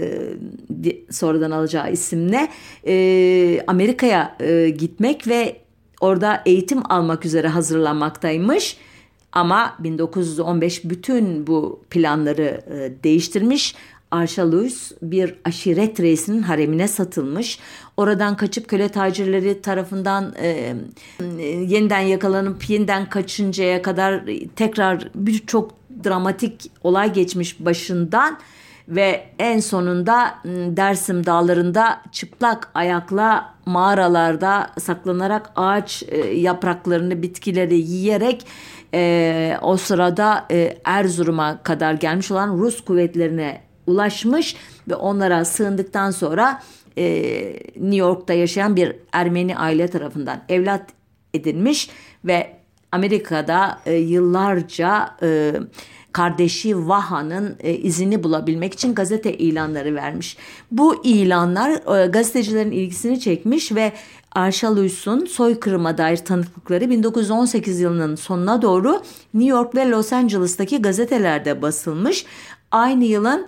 [1.11, 2.49] sonradan alacağı isimle
[2.87, 5.57] e, Amerika'ya e, gitmek ve
[6.01, 8.77] orada eğitim almak üzere hazırlanmaktaymış.
[9.33, 13.75] Ama 1915 bütün bu planları e, değiştirmiş.
[14.11, 17.59] Arşalus bir aşiret reisinin haremine satılmış.
[18.03, 20.75] Oradan kaçıp köle tacirleri tarafından e,
[21.21, 24.23] e, yeniden yakalanıp yeniden kaçıncaya kadar
[24.57, 25.71] tekrar birçok
[26.05, 28.39] dramatik olay geçmiş başından
[28.89, 30.35] ve en sonunda
[30.77, 38.47] Dersim dağlarında çıplak ayakla mağaralarda saklanarak ağaç e, yapraklarını bitkileri yiyerek
[38.95, 44.57] e, o sırada e, Erzurum'a kadar gelmiş olan Rus kuvvetlerine ulaşmış
[44.89, 46.63] ve onlara sığındıktan sonra
[46.99, 47.05] e,
[47.77, 50.91] New York'ta yaşayan bir Ermeni aile tarafından evlat
[51.35, 51.91] edinmiş
[52.25, 52.57] ve
[52.93, 55.53] Amerika'da e, yıllarca e,
[56.13, 60.37] kardeşi Vaha'nın e, izini bulabilmek için gazete ilanları vermiş.
[60.71, 63.93] Bu ilanlar e, gazetecilerin ilgisini çekmiş ve
[64.33, 69.03] Arşaluis'un soykırıma dair tanıklıkları 1918 yılının sonuna doğru
[69.35, 72.27] New York ve Los Angeles'taki gazetelerde basılmış.
[72.71, 73.47] Aynı yılın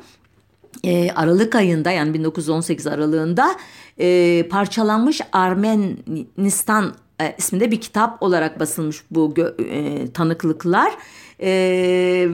[0.84, 3.56] e, Aralık ayında yani 1918 aralığında
[4.00, 10.92] e, parçalanmış Armenistan e, isminde bir kitap olarak basılmış bu e, tanıklıklar.
[11.40, 12.28] E,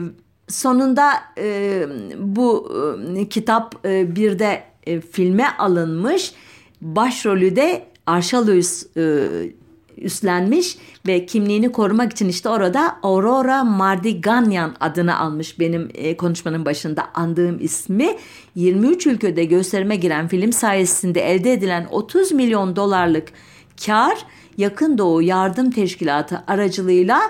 [0.47, 1.85] sonunda e,
[2.17, 2.71] bu
[3.15, 6.33] e, kitap e, bir de e, filme alınmış.
[6.81, 9.27] Başrolü de Arşalus e,
[9.97, 10.77] üstlenmiş
[11.07, 17.57] ve kimliğini korumak için işte orada Aurora Mardiganyan adını almış benim e, konuşmanın başında andığım
[17.59, 18.17] ismi.
[18.55, 23.27] 23 ülkede gösterime giren film sayesinde elde edilen 30 milyon dolarlık
[23.85, 24.17] kar
[24.57, 27.21] Yakın Doğu Yardım Teşkilatı aracılığıyla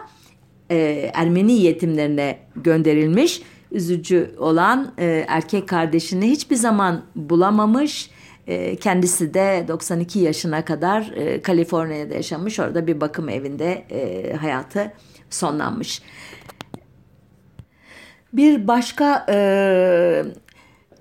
[0.72, 3.42] e, Ermeni yetimlerine gönderilmiş.
[3.72, 8.10] Üzücü olan e, erkek kardeşini hiçbir zaman bulamamış
[8.82, 12.60] kendisi de 92 yaşına kadar e, Kaliforniya'da yaşamış.
[12.60, 14.94] Orada bir bakım evinde e, hayatı
[15.30, 16.02] sonlanmış.
[18.34, 19.36] Bir başka e,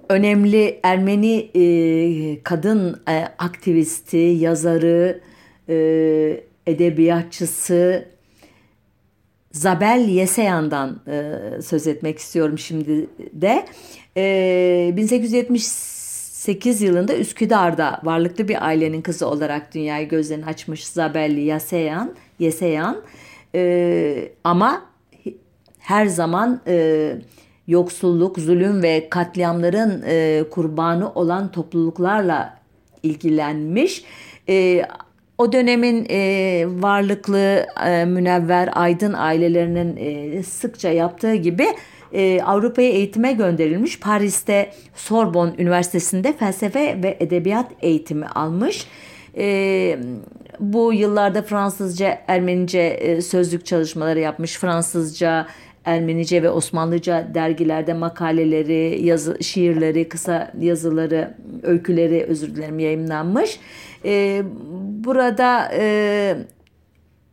[0.08, 1.50] önemli Ermeni
[2.44, 3.02] kadın
[3.38, 5.20] aktivisti, yazarı,
[6.66, 8.08] edebiyatçısı
[9.52, 11.00] Zabel Yeseyan'dan
[11.62, 13.66] söz etmek istiyorum şimdi de.
[14.96, 15.99] 1870
[16.40, 23.02] 8 yılında Üsküdar'da varlıklı bir ailenin kızı olarak dünyayı gözlerini açmış Zabelli Yaseyan, Yeseyan
[23.54, 24.82] e, ama
[25.78, 27.16] her zaman e,
[27.66, 32.58] yoksulluk, zulüm ve katliamların e, kurbanı olan topluluklarla
[33.02, 34.04] ilgilenmiş.
[34.48, 34.82] E,
[35.38, 41.66] o dönemin e, varlıklı, e, münevver, aydın ailelerinin e, sıkça yaptığı gibi
[42.12, 44.00] e, Avrupa'ya eğitime gönderilmiş.
[44.00, 48.86] Paris'te Sorbonne Üniversitesi'nde felsefe ve edebiyat eğitimi almış.
[49.36, 49.98] E,
[50.60, 54.58] bu yıllarda Fransızca, Ermenice e, sözlük çalışmaları yapmış.
[54.58, 55.46] Fransızca,
[55.84, 63.60] Ermenice ve Osmanlıca dergilerde makaleleri, yazı, şiirleri, kısa yazıları, öyküleri özür dilerim yayınlanmış.
[64.04, 64.42] E,
[65.04, 66.36] burada e,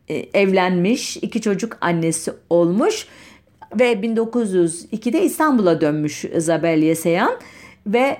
[0.08, 3.06] e evlenmiş, iki çocuk annesi olmuş
[3.74, 7.38] ve 1902'de İstanbul'a dönmüş Isabel Yeseyan
[7.86, 8.16] ve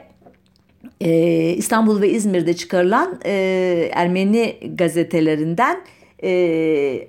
[1.00, 1.10] e,
[1.56, 5.80] İstanbul ve İzmir'de çıkarılan e, Ermeni gazetelerinden
[6.22, 7.08] e,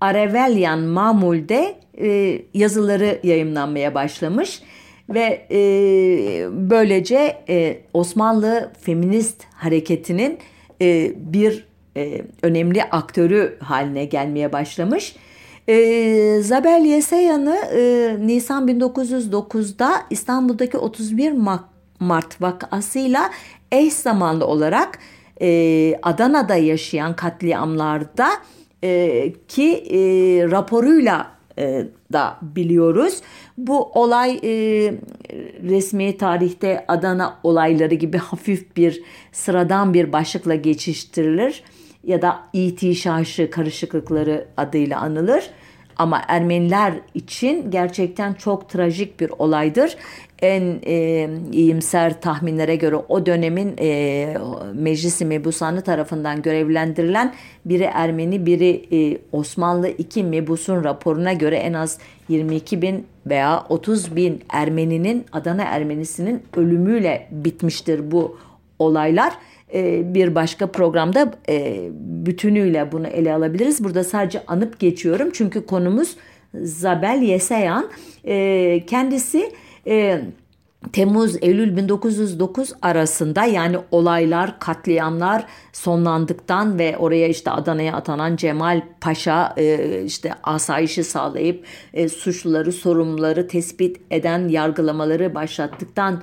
[0.00, 4.62] Arevelyan Mamul'de e, yazıları yayımlanmaya başlamış
[5.10, 5.58] ve e,
[6.52, 10.38] böylece e, Osmanlı feminist hareketinin
[10.80, 15.16] e, bir e, önemli aktörü haline gelmeye başlamış.
[15.68, 21.32] E, Zabel Yeseyan'ı e, Nisan 1909'da İstanbul'daki 31
[22.00, 23.30] Mart vakasıyla
[23.72, 24.98] eş zamanlı olarak
[25.42, 28.28] e, Adana'da yaşayan katliamlarda
[28.84, 29.98] e, ki e,
[30.50, 33.20] raporuyla e, da biliyoruz.
[33.58, 34.50] Bu olay e,
[35.62, 41.64] resmi tarihte Adana olayları gibi hafif bir sıradan bir başlıkla geçiştirilir
[42.04, 45.50] ya da itişaşı karışıklıkları adıyla anılır.
[45.96, 49.96] Ama Ermeniler için gerçekten çok trajik bir olaydır.
[50.38, 54.36] En e, iyimser tahminlere göre o dönemin e,
[54.74, 57.34] Meclisi Mebusanı tarafından görevlendirilen
[57.64, 64.16] biri Ermeni biri e, Osmanlı iki Mebusun raporuna göre en az 22 bin veya 30
[64.16, 68.38] bin Ermeninin Adana Ermenisinin ölümüyle bitmiştir bu
[68.78, 69.32] olaylar
[69.74, 73.84] e, bir başka programda e, bütünüyle bunu ele alabiliriz.
[73.84, 76.16] Burada sadece anıp geçiyorum çünkü konumuz
[76.54, 77.90] Zabel Yeseyan.
[78.24, 79.52] E, kendisi
[80.92, 89.54] Temmuz-Eylül 1909 arasında yani olaylar, katliamlar sonlandıktan ve oraya işte Adana'ya atanan Cemal Paşa
[90.06, 91.66] işte asayişi sağlayıp
[92.12, 96.22] suçluları, sorumluları tespit eden yargılamaları başlattıktan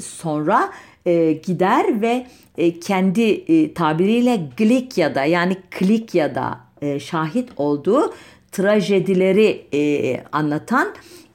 [0.00, 0.70] sonra
[1.08, 2.26] e, gider ve
[2.58, 8.14] e, kendi e, tabiriyle Glikya'da yani Klikya'da e, şahit olduğu
[8.52, 10.88] trajedileri e, anlatan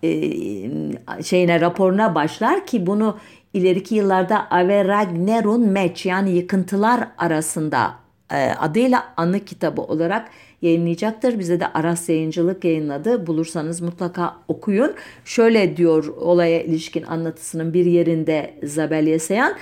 [0.03, 3.17] e, şeyine raporuna başlar ki bunu
[3.53, 7.93] ileriki yıllarda Averagnerun Meç yani yıkıntılar arasında
[8.31, 10.29] e, adıyla anı kitabı olarak
[10.61, 11.39] yayınlayacaktır.
[11.39, 13.27] Bize de Aras Yayıncılık yayınladı.
[13.27, 14.93] Bulursanız mutlaka okuyun.
[15.25, 19.55] Şöyle diyor olaya ilişkin anlatısının bir yerinde Zabel Yeseyan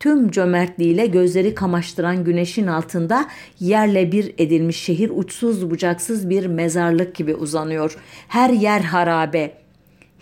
[0.00, 3.28] tüm cömertliğiyle gözleri kamaştıran güneşin altında
[3.60, 7.96] yerle bir edilmiş şehir uçsuz bucaksız bir mezarlık gibi uzanıyor.
[8.28, 9.61] Her yer harabe.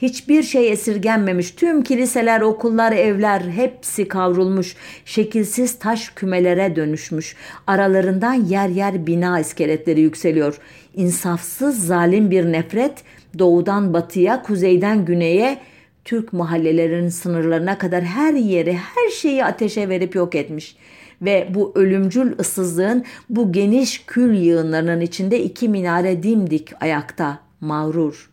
[0.03, 1.51] Hiçbir şey esirgenmemiş.
[1.51, 4.77] Tüm kiliseler, okullar, evler hepsi kavrulmuş.
[5.05, 7.37] Şekilsiz taş kümelere dönüşmüş.
[7.67, 10.59] Aralarından yer yer bina iskeletleri yükseliyor.
[10.95, 12.93] İnsafsız zalim bir nefret
[13.39, 15.59] doğudan batıya, kuzeyden güneye
[16.05, 20.77] Türk mahallelerinin sınırlarına kadar her yeri, her şeyi ateşe verip yok etmiş.
[21.23, 28.31] Ve bu ölümcül ıssızlığın bu geniş kül yığınlarının içinde iki minare dimdik ayakta, mağrur.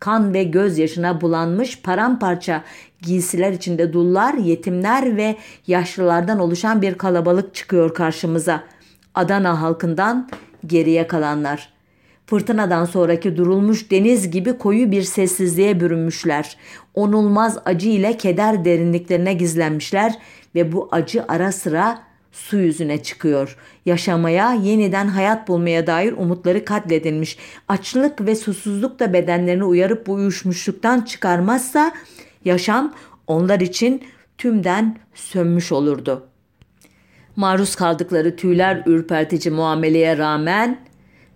[0.00, 2.64] Kan ve gözyaşına bulanmış paramparça
[3.02, 8.62] giysiler içinde dullar, yetimler ve yaşlılardan oluşan bir kalabalık çıkıyor karşımıza.
[9.14, 10.28] Adana halkından
[10.66, 11.76] geriye kalanlar.''
[12.26, 16.56] Fırtınadan sonraki durulmuş deniz gibi koyu bir sessizliğe bürünmüşler.
[16.94, 20.14] Onulmaz acı ile keder derinliklerine gizlenmişler
[20.54, 21.98] ve bu acı ara sıra
[22.36, 23.56] su yüzüne çıkıyor.
[23.86, 27.38] Yaşamaya, yeniden hayat bulmaya dair umutları katledilmiş.
[27.68, 31.92] Açlık ve susuzluk da bedenlerini uyarıp bu uyuşmuşluktan çıkarmazsa
[32.44, 32.94] yaşam
[33.26, 34.02] onlar için
[34.38, 36.26] tümden sönmüş olurdu.
[37.36, 40.86] Maruz kaldıkları tüyler ürpertici muameleye rağmen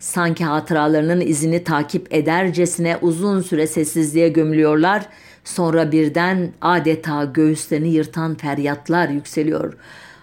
[0.01, 5.07] Sanki hatıralarının izini takip edercesine uzun süre sessizliğe gömülüyorlar.
[5.45, 9.75] Sonra birden adeta göğüslerini yırtan feryatlar yükseliyor.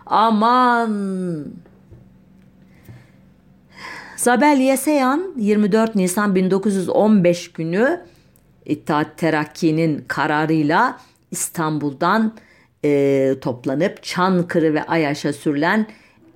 [0.10, 1.46] Aman!
[4.16, 8.02] Zabel Yeseyan 24 Nisan 1915 günü
[8.66, 11.00] İttihat Terakki'nin kararıyla
[11.32, 12.36] İstanbul'dan
[12.86, 15.88] e, toplanıp Çankırı ve Ayaş'a sürülen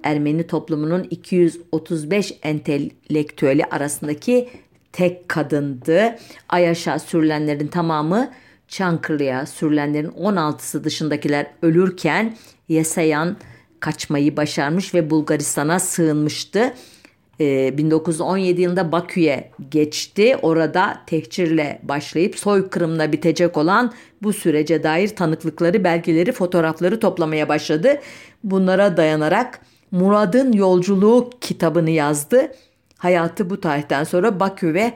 [0.03, 4.49] Ermeni toplumunun 235 entelektüeli arasındaki
[4.91, 6.15] tek kadındı.
[6.49, 8.31] Ayaş'a sürülenlerin tamamı
[8.67, 12.37] Çankırı'ya sürülenlerin 16'sı dışındakiler ölürken
[12.69, 13.37] Yeseyan
[13.81, 16.73] kaçmayı başarmış ve Bulgaristan'a sığınmıştı.
[17.39, 20.37] 1917 ee, yılında Bakü'ye geçti.
[20.41, 27.99] Orada tehcirle başlayıp soykırımla bitecek olan bu sürece dair tanıklıkları, belgeleri, fotoğrafları toplamaya başladı.
[28.43, 29.59] Bunlara dayanarak
[29.91, 32.51] Murad'ın Yolculuğu kitabını yazdı.
[32.97, 34.93] Hayatı bu tarihten sonra Bakü ve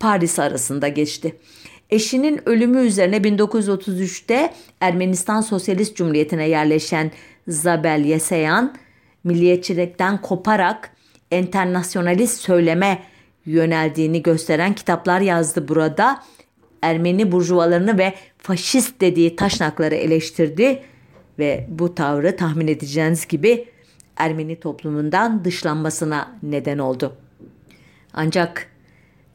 [0.00, 1.36] Paris arasında geçti.
[1.92, 7.10] Eşinin ölümü üzerine 1933'te Ermenistan Sosyalist Cumhuriyeti'ne yerleşen
[7.48, 8.74] Zabel Yeseyan,
[9.24, 10.90] milliyetçilikten koparak
[11.30, 13.02] enternasyonalist söyleme
[13.46, 16.22] yöneldiğini gösteren kitaplar yazdı burada.
[16.82, 20.82] Ermeni burjuvalarını ve faşist dediği taşnakları eleştirdi
[21.38, 23.68] ve bu tavrı tahmin edeceğiniz gibi
[24.16, 27.16] Ermeni toplumundan dışlanmasına neden oldu.
[28.12, 28.71] Ancak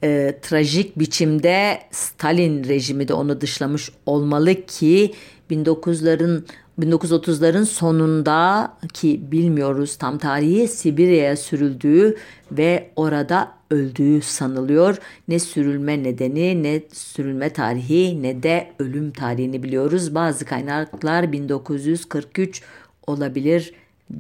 [0.04, 5.14] e, trajik biçimde Stalin rejimi de onu dışlamış olmalı ki
[5.52, 6.44] 1900'ların
[6.80, 12.18] 1930'ların sonunda ki bilmiyoruz tam tarihi Sibirya'ya sürüldüğü
[12.52, 14.98] ve orada öldüğü sanılıyor.
[15.28, 20.16] Ne sürülme nedeni ne sürülme tarihi ne de ölüm tarihini biliyoruz.
[20.16, 22.62] Bazı kaynaklar 1943
[23.08, 23.74] olabilir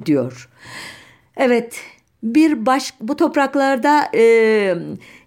[0.05, 0.49] diyor.
[1.37, 1.79] Evet
[2.23, 4.77] bir baş bu topraklarda e,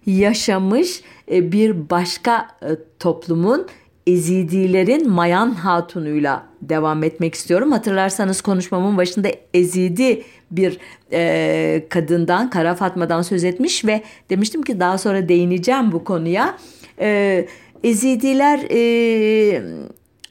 [0.05, 2.67] yaşamış e, bir başka e,
[2.99, 3.67] toplumun
[4.07, 7.71] Ezidilerin Mayan Hatun'uyla devam etmek istiyorum.
[7.71, 10.77] Hatırlarsanız konuşmamın başında Ezidi bir
[11.11, 16.57] e, kadından, Kara Fatma'dan söz etmiş ve demiştim ki daha sonra değineceğim bu konuya.
[16.99, 17.47] E,
[17.83, 19.61] Ezidiler e,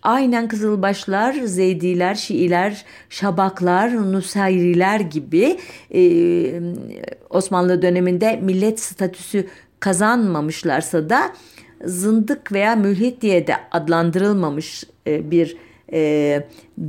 [0.03, 5.59] Aynen Kızılbaşlar, Zeydiler, Şiiler, Şabaklar, Nusayriler gibi
[5.95, 6.03] e,
[7.31, 9.47] Osmanlı döneminde millet statüsü
[9.81, 11.33] kazanmamışlarsa da
[11.85, 15.57] zındık veya mülhit diye de adlandırılmamış e, bir
[15.93, 16.43] e,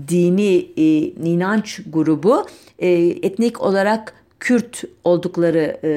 [0.07, 0.97] dini e,
[1.29, 2.45] inanç grubu
[2.79, 5.91] e, etnik olarak Kürt oldukları e,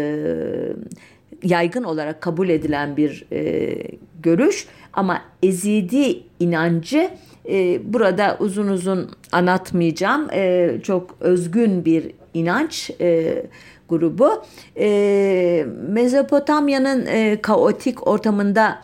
[1.43, 3.77] yaygın olarak kabul edilen bir e,
[4.25, 7.11] görüş ama Ezidi inancı
[7.49, 10.29] e, burada uzun uzun anlatmayacağım.
[10.33, 13.43] E, çok özgün bir inanç e,
[13.89, 14.43] grubu.
[14.79, 18.79] E, Mezopotamya'nın e, kaotik ortamında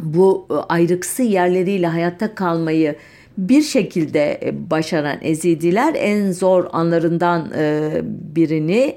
[0.00, 2.96] bu ayrıksı yerleriyle hayatta kalmayı
[3.38, 8.96] bir şekilde başaran Ezidiler en zor anlarından e, birini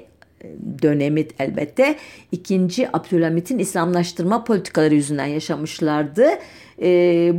[0.82, 1.96] dönemi elbette
[2.32, 6.26] ikinci Abdülhamit'in İslamlaştırma politikaları yüzünden yaşamışlardı.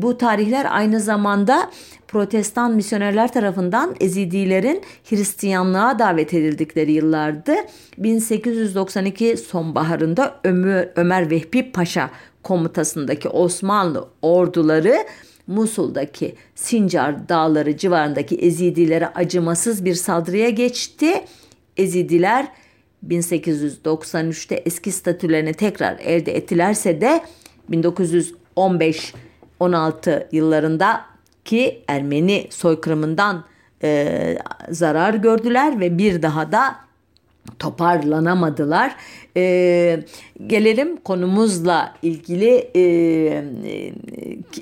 [0.02, 1.70] bu tarihler aynı zamanda
[2.08, 7.54] Protestan misyonerler tarafından Ezidilerin Hristiyanlığa davet edildikleri yıllardı.
[7.98, 12.10] 1892 sonbaharında Ömer, Ömer Vehbi Paşa
[12.44, 14.96] komutasındaki Osmanlı orduları
[15.48, 21.26] Musul'daki Sincar dağları civarındaki Ezidilere acımasız bir saldırıya geçti.
[21.78, 22.48] Ezidiler
[23.10, 27.22] 1893'te eski statülerini tekrar elde ettilerse de
[27.72, 31.02] 1915-16 yıllarında
[31.46, 33.46] ki Ermeni soykırımından
[33.84, 34.38] e,
[34.70, 36.76] zarar gördüler ve bir daha da
[37.60, 38.96] toparlanamadılar.
[39.38, 40.00] Ee,
[40.48, 42.82] gelelim konumuzla ilgili e,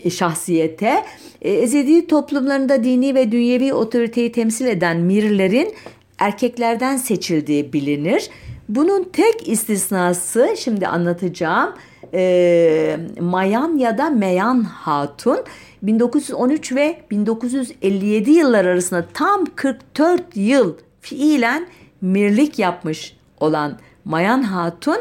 [0.03, 1.03] e, şahsiyete.
[1.41, 5.73] E, Ezidi toplumlarında dini ve dünyevi otoriteyi temsil eden mirlerin
[6.21, 8.29] erkeklerden seçildiği bilinir.
[8.69, 11.73] Bunun tek istisnası şimdi anlatacağım
[12.13, 15.39] e, Mayan ya da Meyan Hatun
[15.81, 21.67] 1913 ve 1957 yıllar arasında tam 44 yıl fiilen
[22.01, 24.97] mirlik yapmış olan Mayan Hatun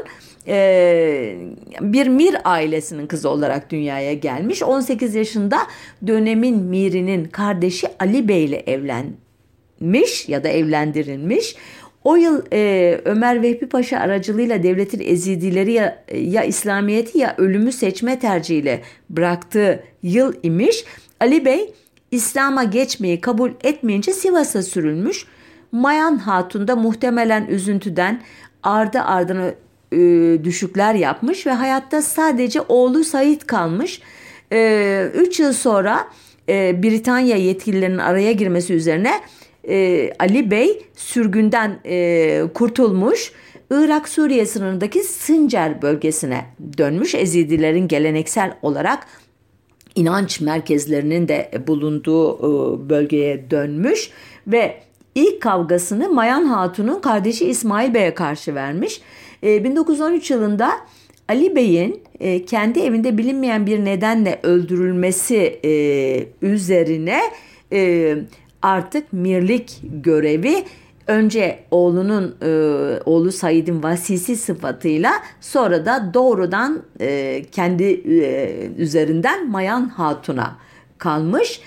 [0.46, 1.36] e,
[1.80, 4.62] bir Mir ailesinin kızı olarak dünyaya gelmiş.
[4.62, 5.58] 18 yaşında
[6.06, 8.62] dönemin Mir'inin kardeşi Ali Bey ile
[9.80, 11.56] evlenmiş ya da evlendirilmiş.
[12.04, 18.18] O yıl e, Ömer Vehbi Paşa aracılığıyla devletin ezidileri ya, ya İslamiyet'i ya ölümü seçme
[18.18, 20.84] tercihiyle bıraktığı yıl imiş.
[21.20, 21.72] Ali Bey
[22.10, 25.26] İslam'a geçmeyi kabul etmeyince Sivas'a sürülmüş.
[25.72, 28.22] Mayan Hatun da muhtemelen üzüntüden
[28.62, 29.50] ardı ardına
[29.92, 29.98] e,
[30.44, 34.00] düşükler yapmış ve hayatta sadece oğlu Said kalmış.
[34.50, 36.08] 3 e, yıl sonra
[36.48, 39.12] e, Britanya yetkililerinin araya girmesi üzerine
[39.68, 43.32] e, Ali Bey sürgünden e, kurtulmuş.
[43.70, 46.44] Irak Suriye sınırındaki Sincar bölgesine
[46.78, 47.14] dönmüş.
[47.14, 49.06] Ezidilerin geleneksel olarak
[49.94, 54.10] inanç merkezlerinin de bulunduğu e, bölgeye dönmüş
[54.46, 54.80] ve
[55.14, 59.00] ilk kavgasını Mayan Hatun'un kardeşi İsmail Bey'e karşı vermiş.
[59.42, 60.70] E, 1913 yılında
[61.28, 67.20] Ali Bey'in e, kendi evinde bilinmeyen bir nedenle öldürülmesi e, üzerine
[67.72, 68.16] e,
[68.62, 70.64] artık mirlik görevi
[71.06, 72.48] önce oğlunun e,
[73.04, 80.56] oğlu Said'in vasisi sıfatıyla sonra da doğrudan e, kendi e, üzerinden Mayan Hatun'a
[80.98, 81.60] kalmış.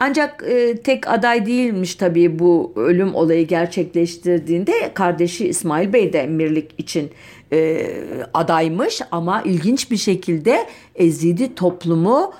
[0.00, 6.70] Ancak e, tek aday değilmiş tabii bu ölüm olayı gerçekleştirdiğinde kardeşi İsmail Bey de emirlik
[6.78, 7.10] için
[7.52, 7.86] e,
[8.34, 12.32] adaymış ama ilginç bir şekilde Ezidi toplumu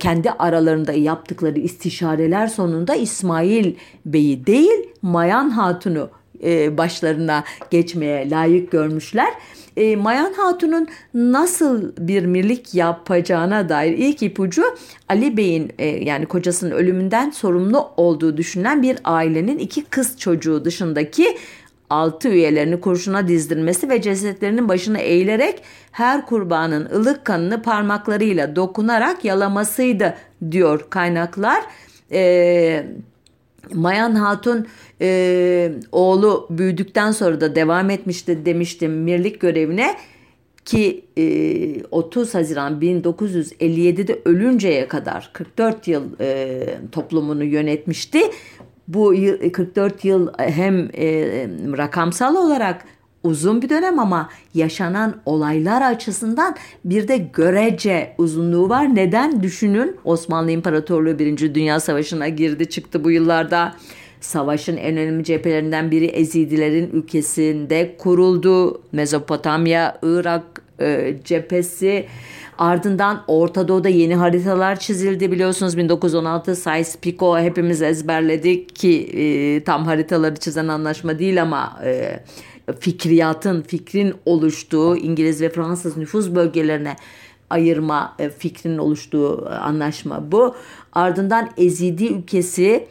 [0.00, 6.10] kendi aralarında yaptıkları istişareler sonunda İsmail Bey'i değil Mayan Hatun'u
[6.44, 9.32] e, başlarına geçmeye layık görmüşler.
[9.76, 14.64] E, Mayan Hatun'un nasıl bir mirlik yapacağına dair ilk ipucu
[15.08, 21.36] Ali Bey'in e, yani kocasının ölümünden sorumlu olduğu düşünülen bir ailenin iki kız çocuğu dışındaki
[21.90, 25.62] altı üyelerini kurşuna dizdirmesi ve cesetlerinin başına eğilerek
[25.92, 30.14] her kurbanın ılık kanını parmaklarıyla dokunarak yalamasıydı
[30.50, 31.62] diyor kaynaklar.
[32.10, 32.86] Eee
[33.74, 34.66] Mayan Hatun
[35.00, 39.96] e, oğlu büyüdükten sonra da devam etmişti demiştim mirlik görevine
[40.64, 46.60] ki e, 30 Haziran 1957'de ölünceye kadar 44 yıl e,
[46.92, 48.20] toplumunu yönetmişti.
[48.88, 49.14] Bu
[49.52, 51.08] 44 yıl hem e,
[51.78, 52.84] rakamsal olarak
[53.22, 58.94] uzun bir dönem ama yaşanan olaylar açısından bir de görece uzunluğu var.
[58.94, 59.42] Neden?
[59.42, 61.54] Düşünün Osmanlı İmparatorluğu 1.
[61.54, 63.74] Dünya Savaşı'na girdi çıktı bu yıllarda.
[64.20, 68.82] Savaşın en önemli cephelerinden biri Ezidilerin ülkesinde kuruldu.
[68.92, 72.06] Mezopotamya, Irak e, cephesi.
[72.58, 80.36] Ardından Orta Doğu'da yeni haritalar çizildi biliyorsunuz 1916 Sykes-Picot hepimiz ezberledik ki e, tam haritaları
[80.36, 82.20] çizen anlaşma değil ama e,
[82.80, 86.96] fikriyatın, fikrin oluştuğu İngiliz ve Fransız nüfuz bölgelerine
[87.50, 90.54] ayırma e, fikrinin oluştuğu e, anlaşma bu.
[90.92, 92.86] Ardından Ezidi ülkesi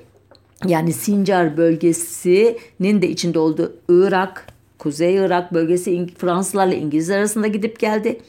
[0.67, 4.47] yani Sincar bölgesinin de içinde olduğu Irak,
[4.79, 8.19] Kuzey Irak bölgesi Fransızlarla İngilizler arasında gidip geldi.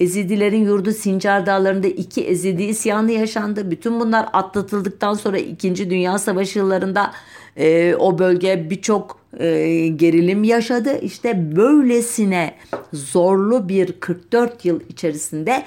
[0.00, 3.70] Ezidilerin yurdu Sincar Dağları'nda iki Ezidi isyanı yaşandı.
[3.70, 5.90] Bütün bunlar atlatıldıktan sonra 2.
[5.90, 7.12] Dünya Savaşı yıllarında
[7.56, 10.98] e, o bölge birçok e, gerilim yaşadı.
[11.00, 12.54] İşte böylesine
[12.92, 15.62] zorlu bir 44 yıl içerisinde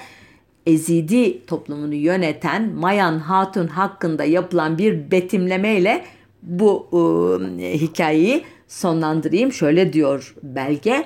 [0.66, 6.04] Ezidi toplumunu yöneten Mayan Hatun hakkında yapılan bir betimlemeyle
[6.42, 6.88] bu
[7.60, 8.44] e, hikayeyi
[8.74, 9.52] sonlandırayım.
[9.52, 11.04] Şöyle diyor belge.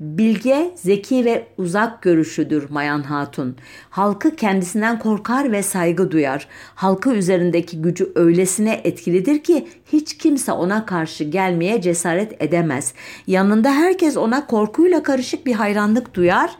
[0.00, 3.56] Bilge, zeki ve uzak görüşüdür Mayan Hatun.
[3.90, 6.48] Halkı kendisinden korkar ve saygı duyar.
[6.74, 12.94] Halkı üzerindeki gücü öylesine etkilidir ki hiç kimse ona karşı gelmeye cesaret edemez.
[13.26, 16.50] Yanında herkes ona korkuyla karışık bir hayranlık duyar.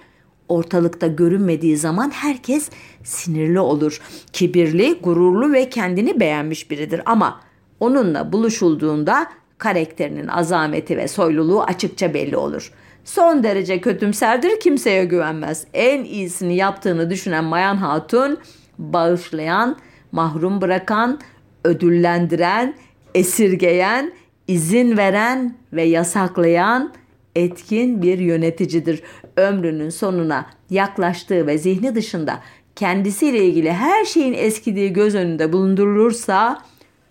[0.48, 2.70] Ortalıkta görünmediği zaman herkes
[3.04, 4.00] sinirli olur.
[4.32, 7.40] Kibirli, gururlu ve kendini beğenmiş biridir ama
[7.80, 9.26] onunla buluşulduğunda
[9.58, 12.72] karakterinin azameti ve soyluluğu açıkça belli olur.''
[13.08, 15.66] Son derece kötümserdir, kimseye güvenmez.
[15.74, 18.38] En iyisini yaptığını düşünen Mayan Hatun,
[18.78, 19.76] bağışlayan,
[20.12, 21.20] mahrum bırakan,
[21.64, 22.74] ödüllendiren,
[23.14, 24.12] esirgeyen,
[24.48, 26.92] izin veren ve yasaklayan
[27.36, 29.02] etkin bir yöneticidir.
[29.36, 32.40] Ömrünün sonuna yaklaştığı ve zihni dışında
[32.76, 36.62] kendisiyle ilgili her şeyin eskidiği göz önünde bulundurulursa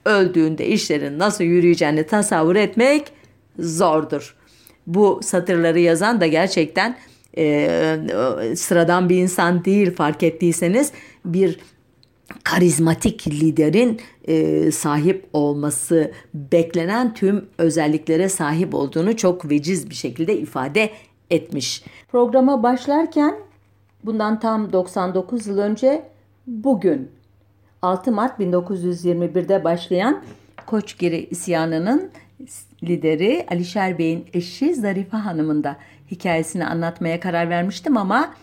[0.07, 3.03] öldüğünde işlerin nasıl yürüyeceğini tasavvur etmek
[3.59, 4.37] zordur
[4.87, 6.97] bu satırları yazan da gerçekten
[7.37, 7.97] e,
[8.55, 10.91] sıradan bir insan değil fark ettiyseniz
[11.25, 11.59] bir
[12.43, 20.89] karizmatik liderin e, sahip olması beklenen tüm özelliklere sahip olduğunu çok veciz bir şekilde ifade
[21.29, 21.83] etmiş.
[22.11, 23.35] Programa başlarken
[24.03, 26.03] bundan tam 99 yıl önce
[26.47, 27.09] bugün
[27.81, 30.23] 6 Mart 1921'de başlayan
[30.65, 32.11] Koçgiri isyanının
[32.83, 35.77] lideri Alişer Bey'in eşi Zarife Hanım'ın da
[36.11, 38.33] hikayesini anlatmaya karar vermiştim ama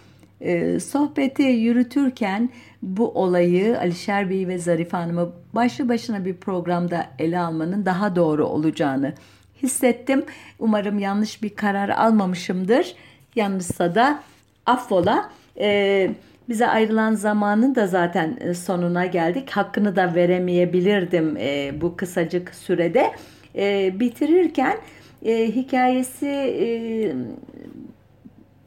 [0.41, 2.51] e, sohbeti yürütürken
[2.83, 8.47] bu olayı Alişer Bey ve Zarife Hanım'ı başlı başına bir programda ele almanın daha doğru
[8.47, 9.15] olacağını
[9.63, 10.25] hissettim.
[10.59, 12.95] Umarım yanlış bir karar almamışımdır.
[13.37, 14.23] Yanlışsa da
[14.67, 15.31] affola.
[15.59, 16.11] E,
[16.49, 19.51] bize ayrılan zamanın da zaten e, sonuna geldik.
[19.51, 23.13] Hakkını da veremeyebilirdim e, bu kısacık sürede
[23.57, 24.77] e, bitirirken
[25.25, 26.67] e, hikayesi e,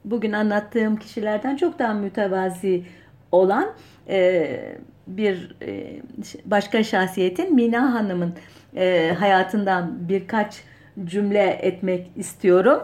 [0.04, 2.84] bugün anlattığım kişilerden çok daha mütevazi
[3.32, 3.72] olan
[4.08, 4.48] e,
[5.06, 6.00] bir e,
[6.44, 8.34] başka şahsiyetin Mina Hanım'ın
[8.76, 10.62] e, hayatından birkaç
[11.04, 12.82] cümle etmek istiyorum.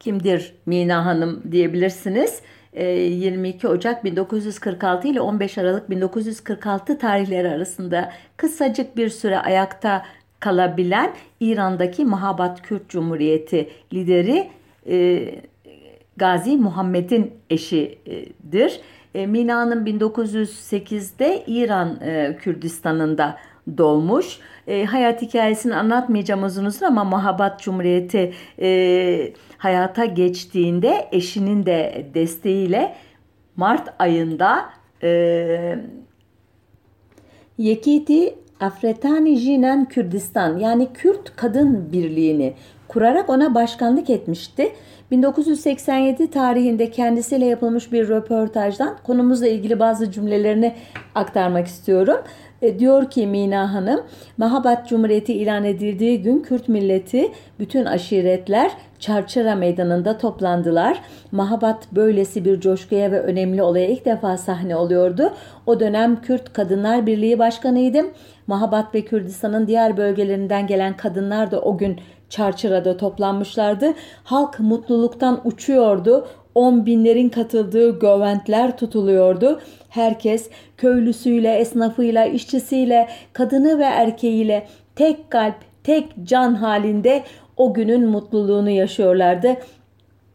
[0.00, 2.42] Kimdir Mina Hanım diyebilirsiniz.
[2.82, 10.02] 22 e, Ocak 1946 ile 15 Aralık 1946 tarihleri arasında kısacık bir süre ayakta
[10.40, 14.50] kalabilen İran'daki Mahabat Kürt Cumhuriyeti lideri
[14.88, 15.28] e,
[16.16, 18.80] Gazi Muhammed'in eşidir.
[19.14, 23.38] E, Mina'nın 1908'de İran e, Kürdistan'ında
[23.78, 24.38] doğmuş.
[24.66, 32.96] E, hayat hikayesini anlatmayacağım uzun uzun ama Mahabat Cumhuriyeti e, hayata geçtiğinde eşinin de desteğiyle
[33.56, 34.64] Mart ayında
[35.02, 35.78] e,
[37.58, 42.54] Yekiti Afretani Jinen Kürdistan yani Kürt Kadın Birliği'ni
[42.88, 44.72] kurarak ona başkanlık etmişti.
[45.10, 50.74] 1987 tarihinde kendisiyle yapılmış bir röportajdan konumuzla ilgili bazı cümlelerini
[51.14, 52.18] aktarmak istiyorum.
[52.62, 54.00] E, diyor ki Mina Hanım,
[54.38, 61.02] Mahabat Cumhuriyeti ilan edildiği gün Kürt milleti bütün aşiretler Çarçıra Meydanı'nda toplandılar.
[61.32, 65.32] Mahabat böylesi bir coşkuya ve önemli olaya ilk defa sahne oluyordu.
[65.66, 68.10] O dönem Kürt Kadınlar Birliği Başkanıydım.
[68.46, 73.94] Mahabat ve Kürdistan'ın diğer bölgelerinden gelen kadınlar da o gün Çarçıra'da toplanmışlardı.
[74.24, 76.26] Halk mutluluktan uçuyordu.
[76.56, 79.60] On binlerin katıldığı göventler tutuluyordu.
[79.88, 85.54] Herkes köylüsüyle, esnafıyla, işçisiyle, kadını ve erkeğiyle tek kalp,
[85.84, 87.22] tek can halinde
[87.56, 89.56] o günün mutluluğunu yaşıyorlardı.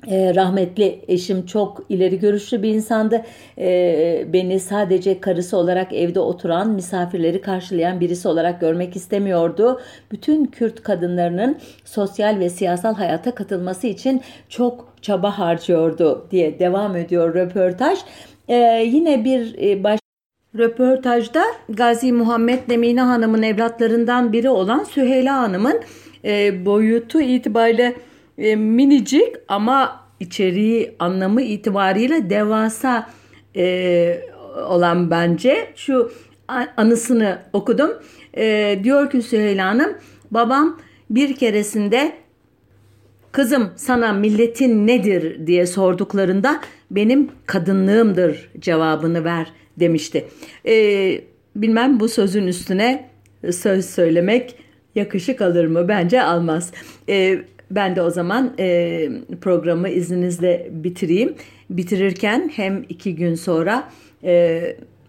[0.07, 3.21] E, rahmetli eşim çok ileri görüşlü bir insandı.
[3.57, 9.81] E, beni sadece karısı olarak evde oturan, misafirleri karşılayan birisi olarak görmek istemiyordu.
[10.11, 17.33] Bütün Kürt kadınlarının sosyal ve siyasal hayata katılması için çok çaba harcıyordu diye devam ediyor
[17.33, 17.99] röportaj.
[18.47, 19.99] E, yine bir e, baş
[20.57, 25.81] Röportajda Gazi Muhammed Nemine Hanım'ın evlatlarından biri olan Süheyla Hanım'ın
[26.25, 27.95] e, boyutu itibariyle
[28.37, 33.09] e, minicik ama içeriği anlamı itibariyle devasa
[33.55, 34.21] e,
[34.67, 36.11] olan bence şu
[36.77, 37.91] anısını okudum.
[38.37, 39.97] E, diyor ki Süheyla Hanım
[40.31, 40.79] babam
[41.09, 42.20] bir keresinde
[43.31, 46.61] kızım sana milletin nedir diye sorduklarında
[46.91, 50.25] benim kadınlığımdır cevabını ver demişti.
[50.67, 50.75] E,
[51.55, 53.09] bilmem bu sözün üstüne
[53.51, 54.55] söz söylemek
[54.95, 55.87] yakışık alır mı?
[55.87, 56.71] Bence almaz.
[57.09, 57.39] E,
[57.71, 59.09] ben de o zaman e,
[59.41, 61.35] programı izninizle bitireyim.
[61.69, 63.89] Bitirirken hem iki gün sonra
[64.23, 64.61] e,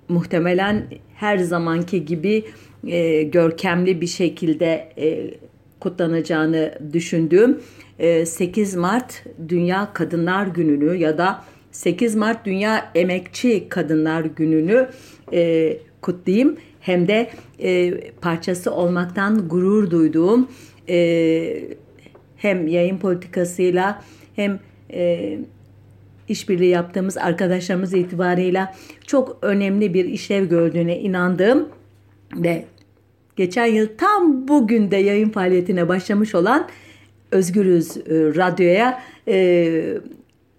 [0.09, 2.45] muhtemelen her zamanki gibi
[2.87, 5.31] e, görkemli bir şekilde e,
[5.83, 7.61] kutlanacağını düşündüğüm
[7.99, 14.89] e, 8 Mart Dünya Kadınlar Günü'nü ya da 8 Mart Dünya Emekçi Kadınlar Günü'nü
[15.33, 16.57] e, kutlayayım.
[16.80, 20.49] Hem de e, parçası olmaktan gurur duyduğum
[20.89, 21.64] e,
[22.37, 24.03] hem yayın politikasıyla
[24.37, 24.61] hem
[24.93, 25.39] e,
[26.28, 28.74] işbirliği yaptığımız arkadaşlarımız itibarıyla
[29.07, 31.68] çok önemli bir işlev gördüğüne inandığım
[32.37, 32.64] ve
[33.37, 36.68] geçen yıl tam bugün de yayın faaliyetine başlamış olan
[37.30, 39.99] Özgürüz e, Radyo'ya e,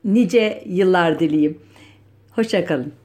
[0.05, 1.57] nice yıllar dileyim.
[2.32, 3.03] Hoşçakalın.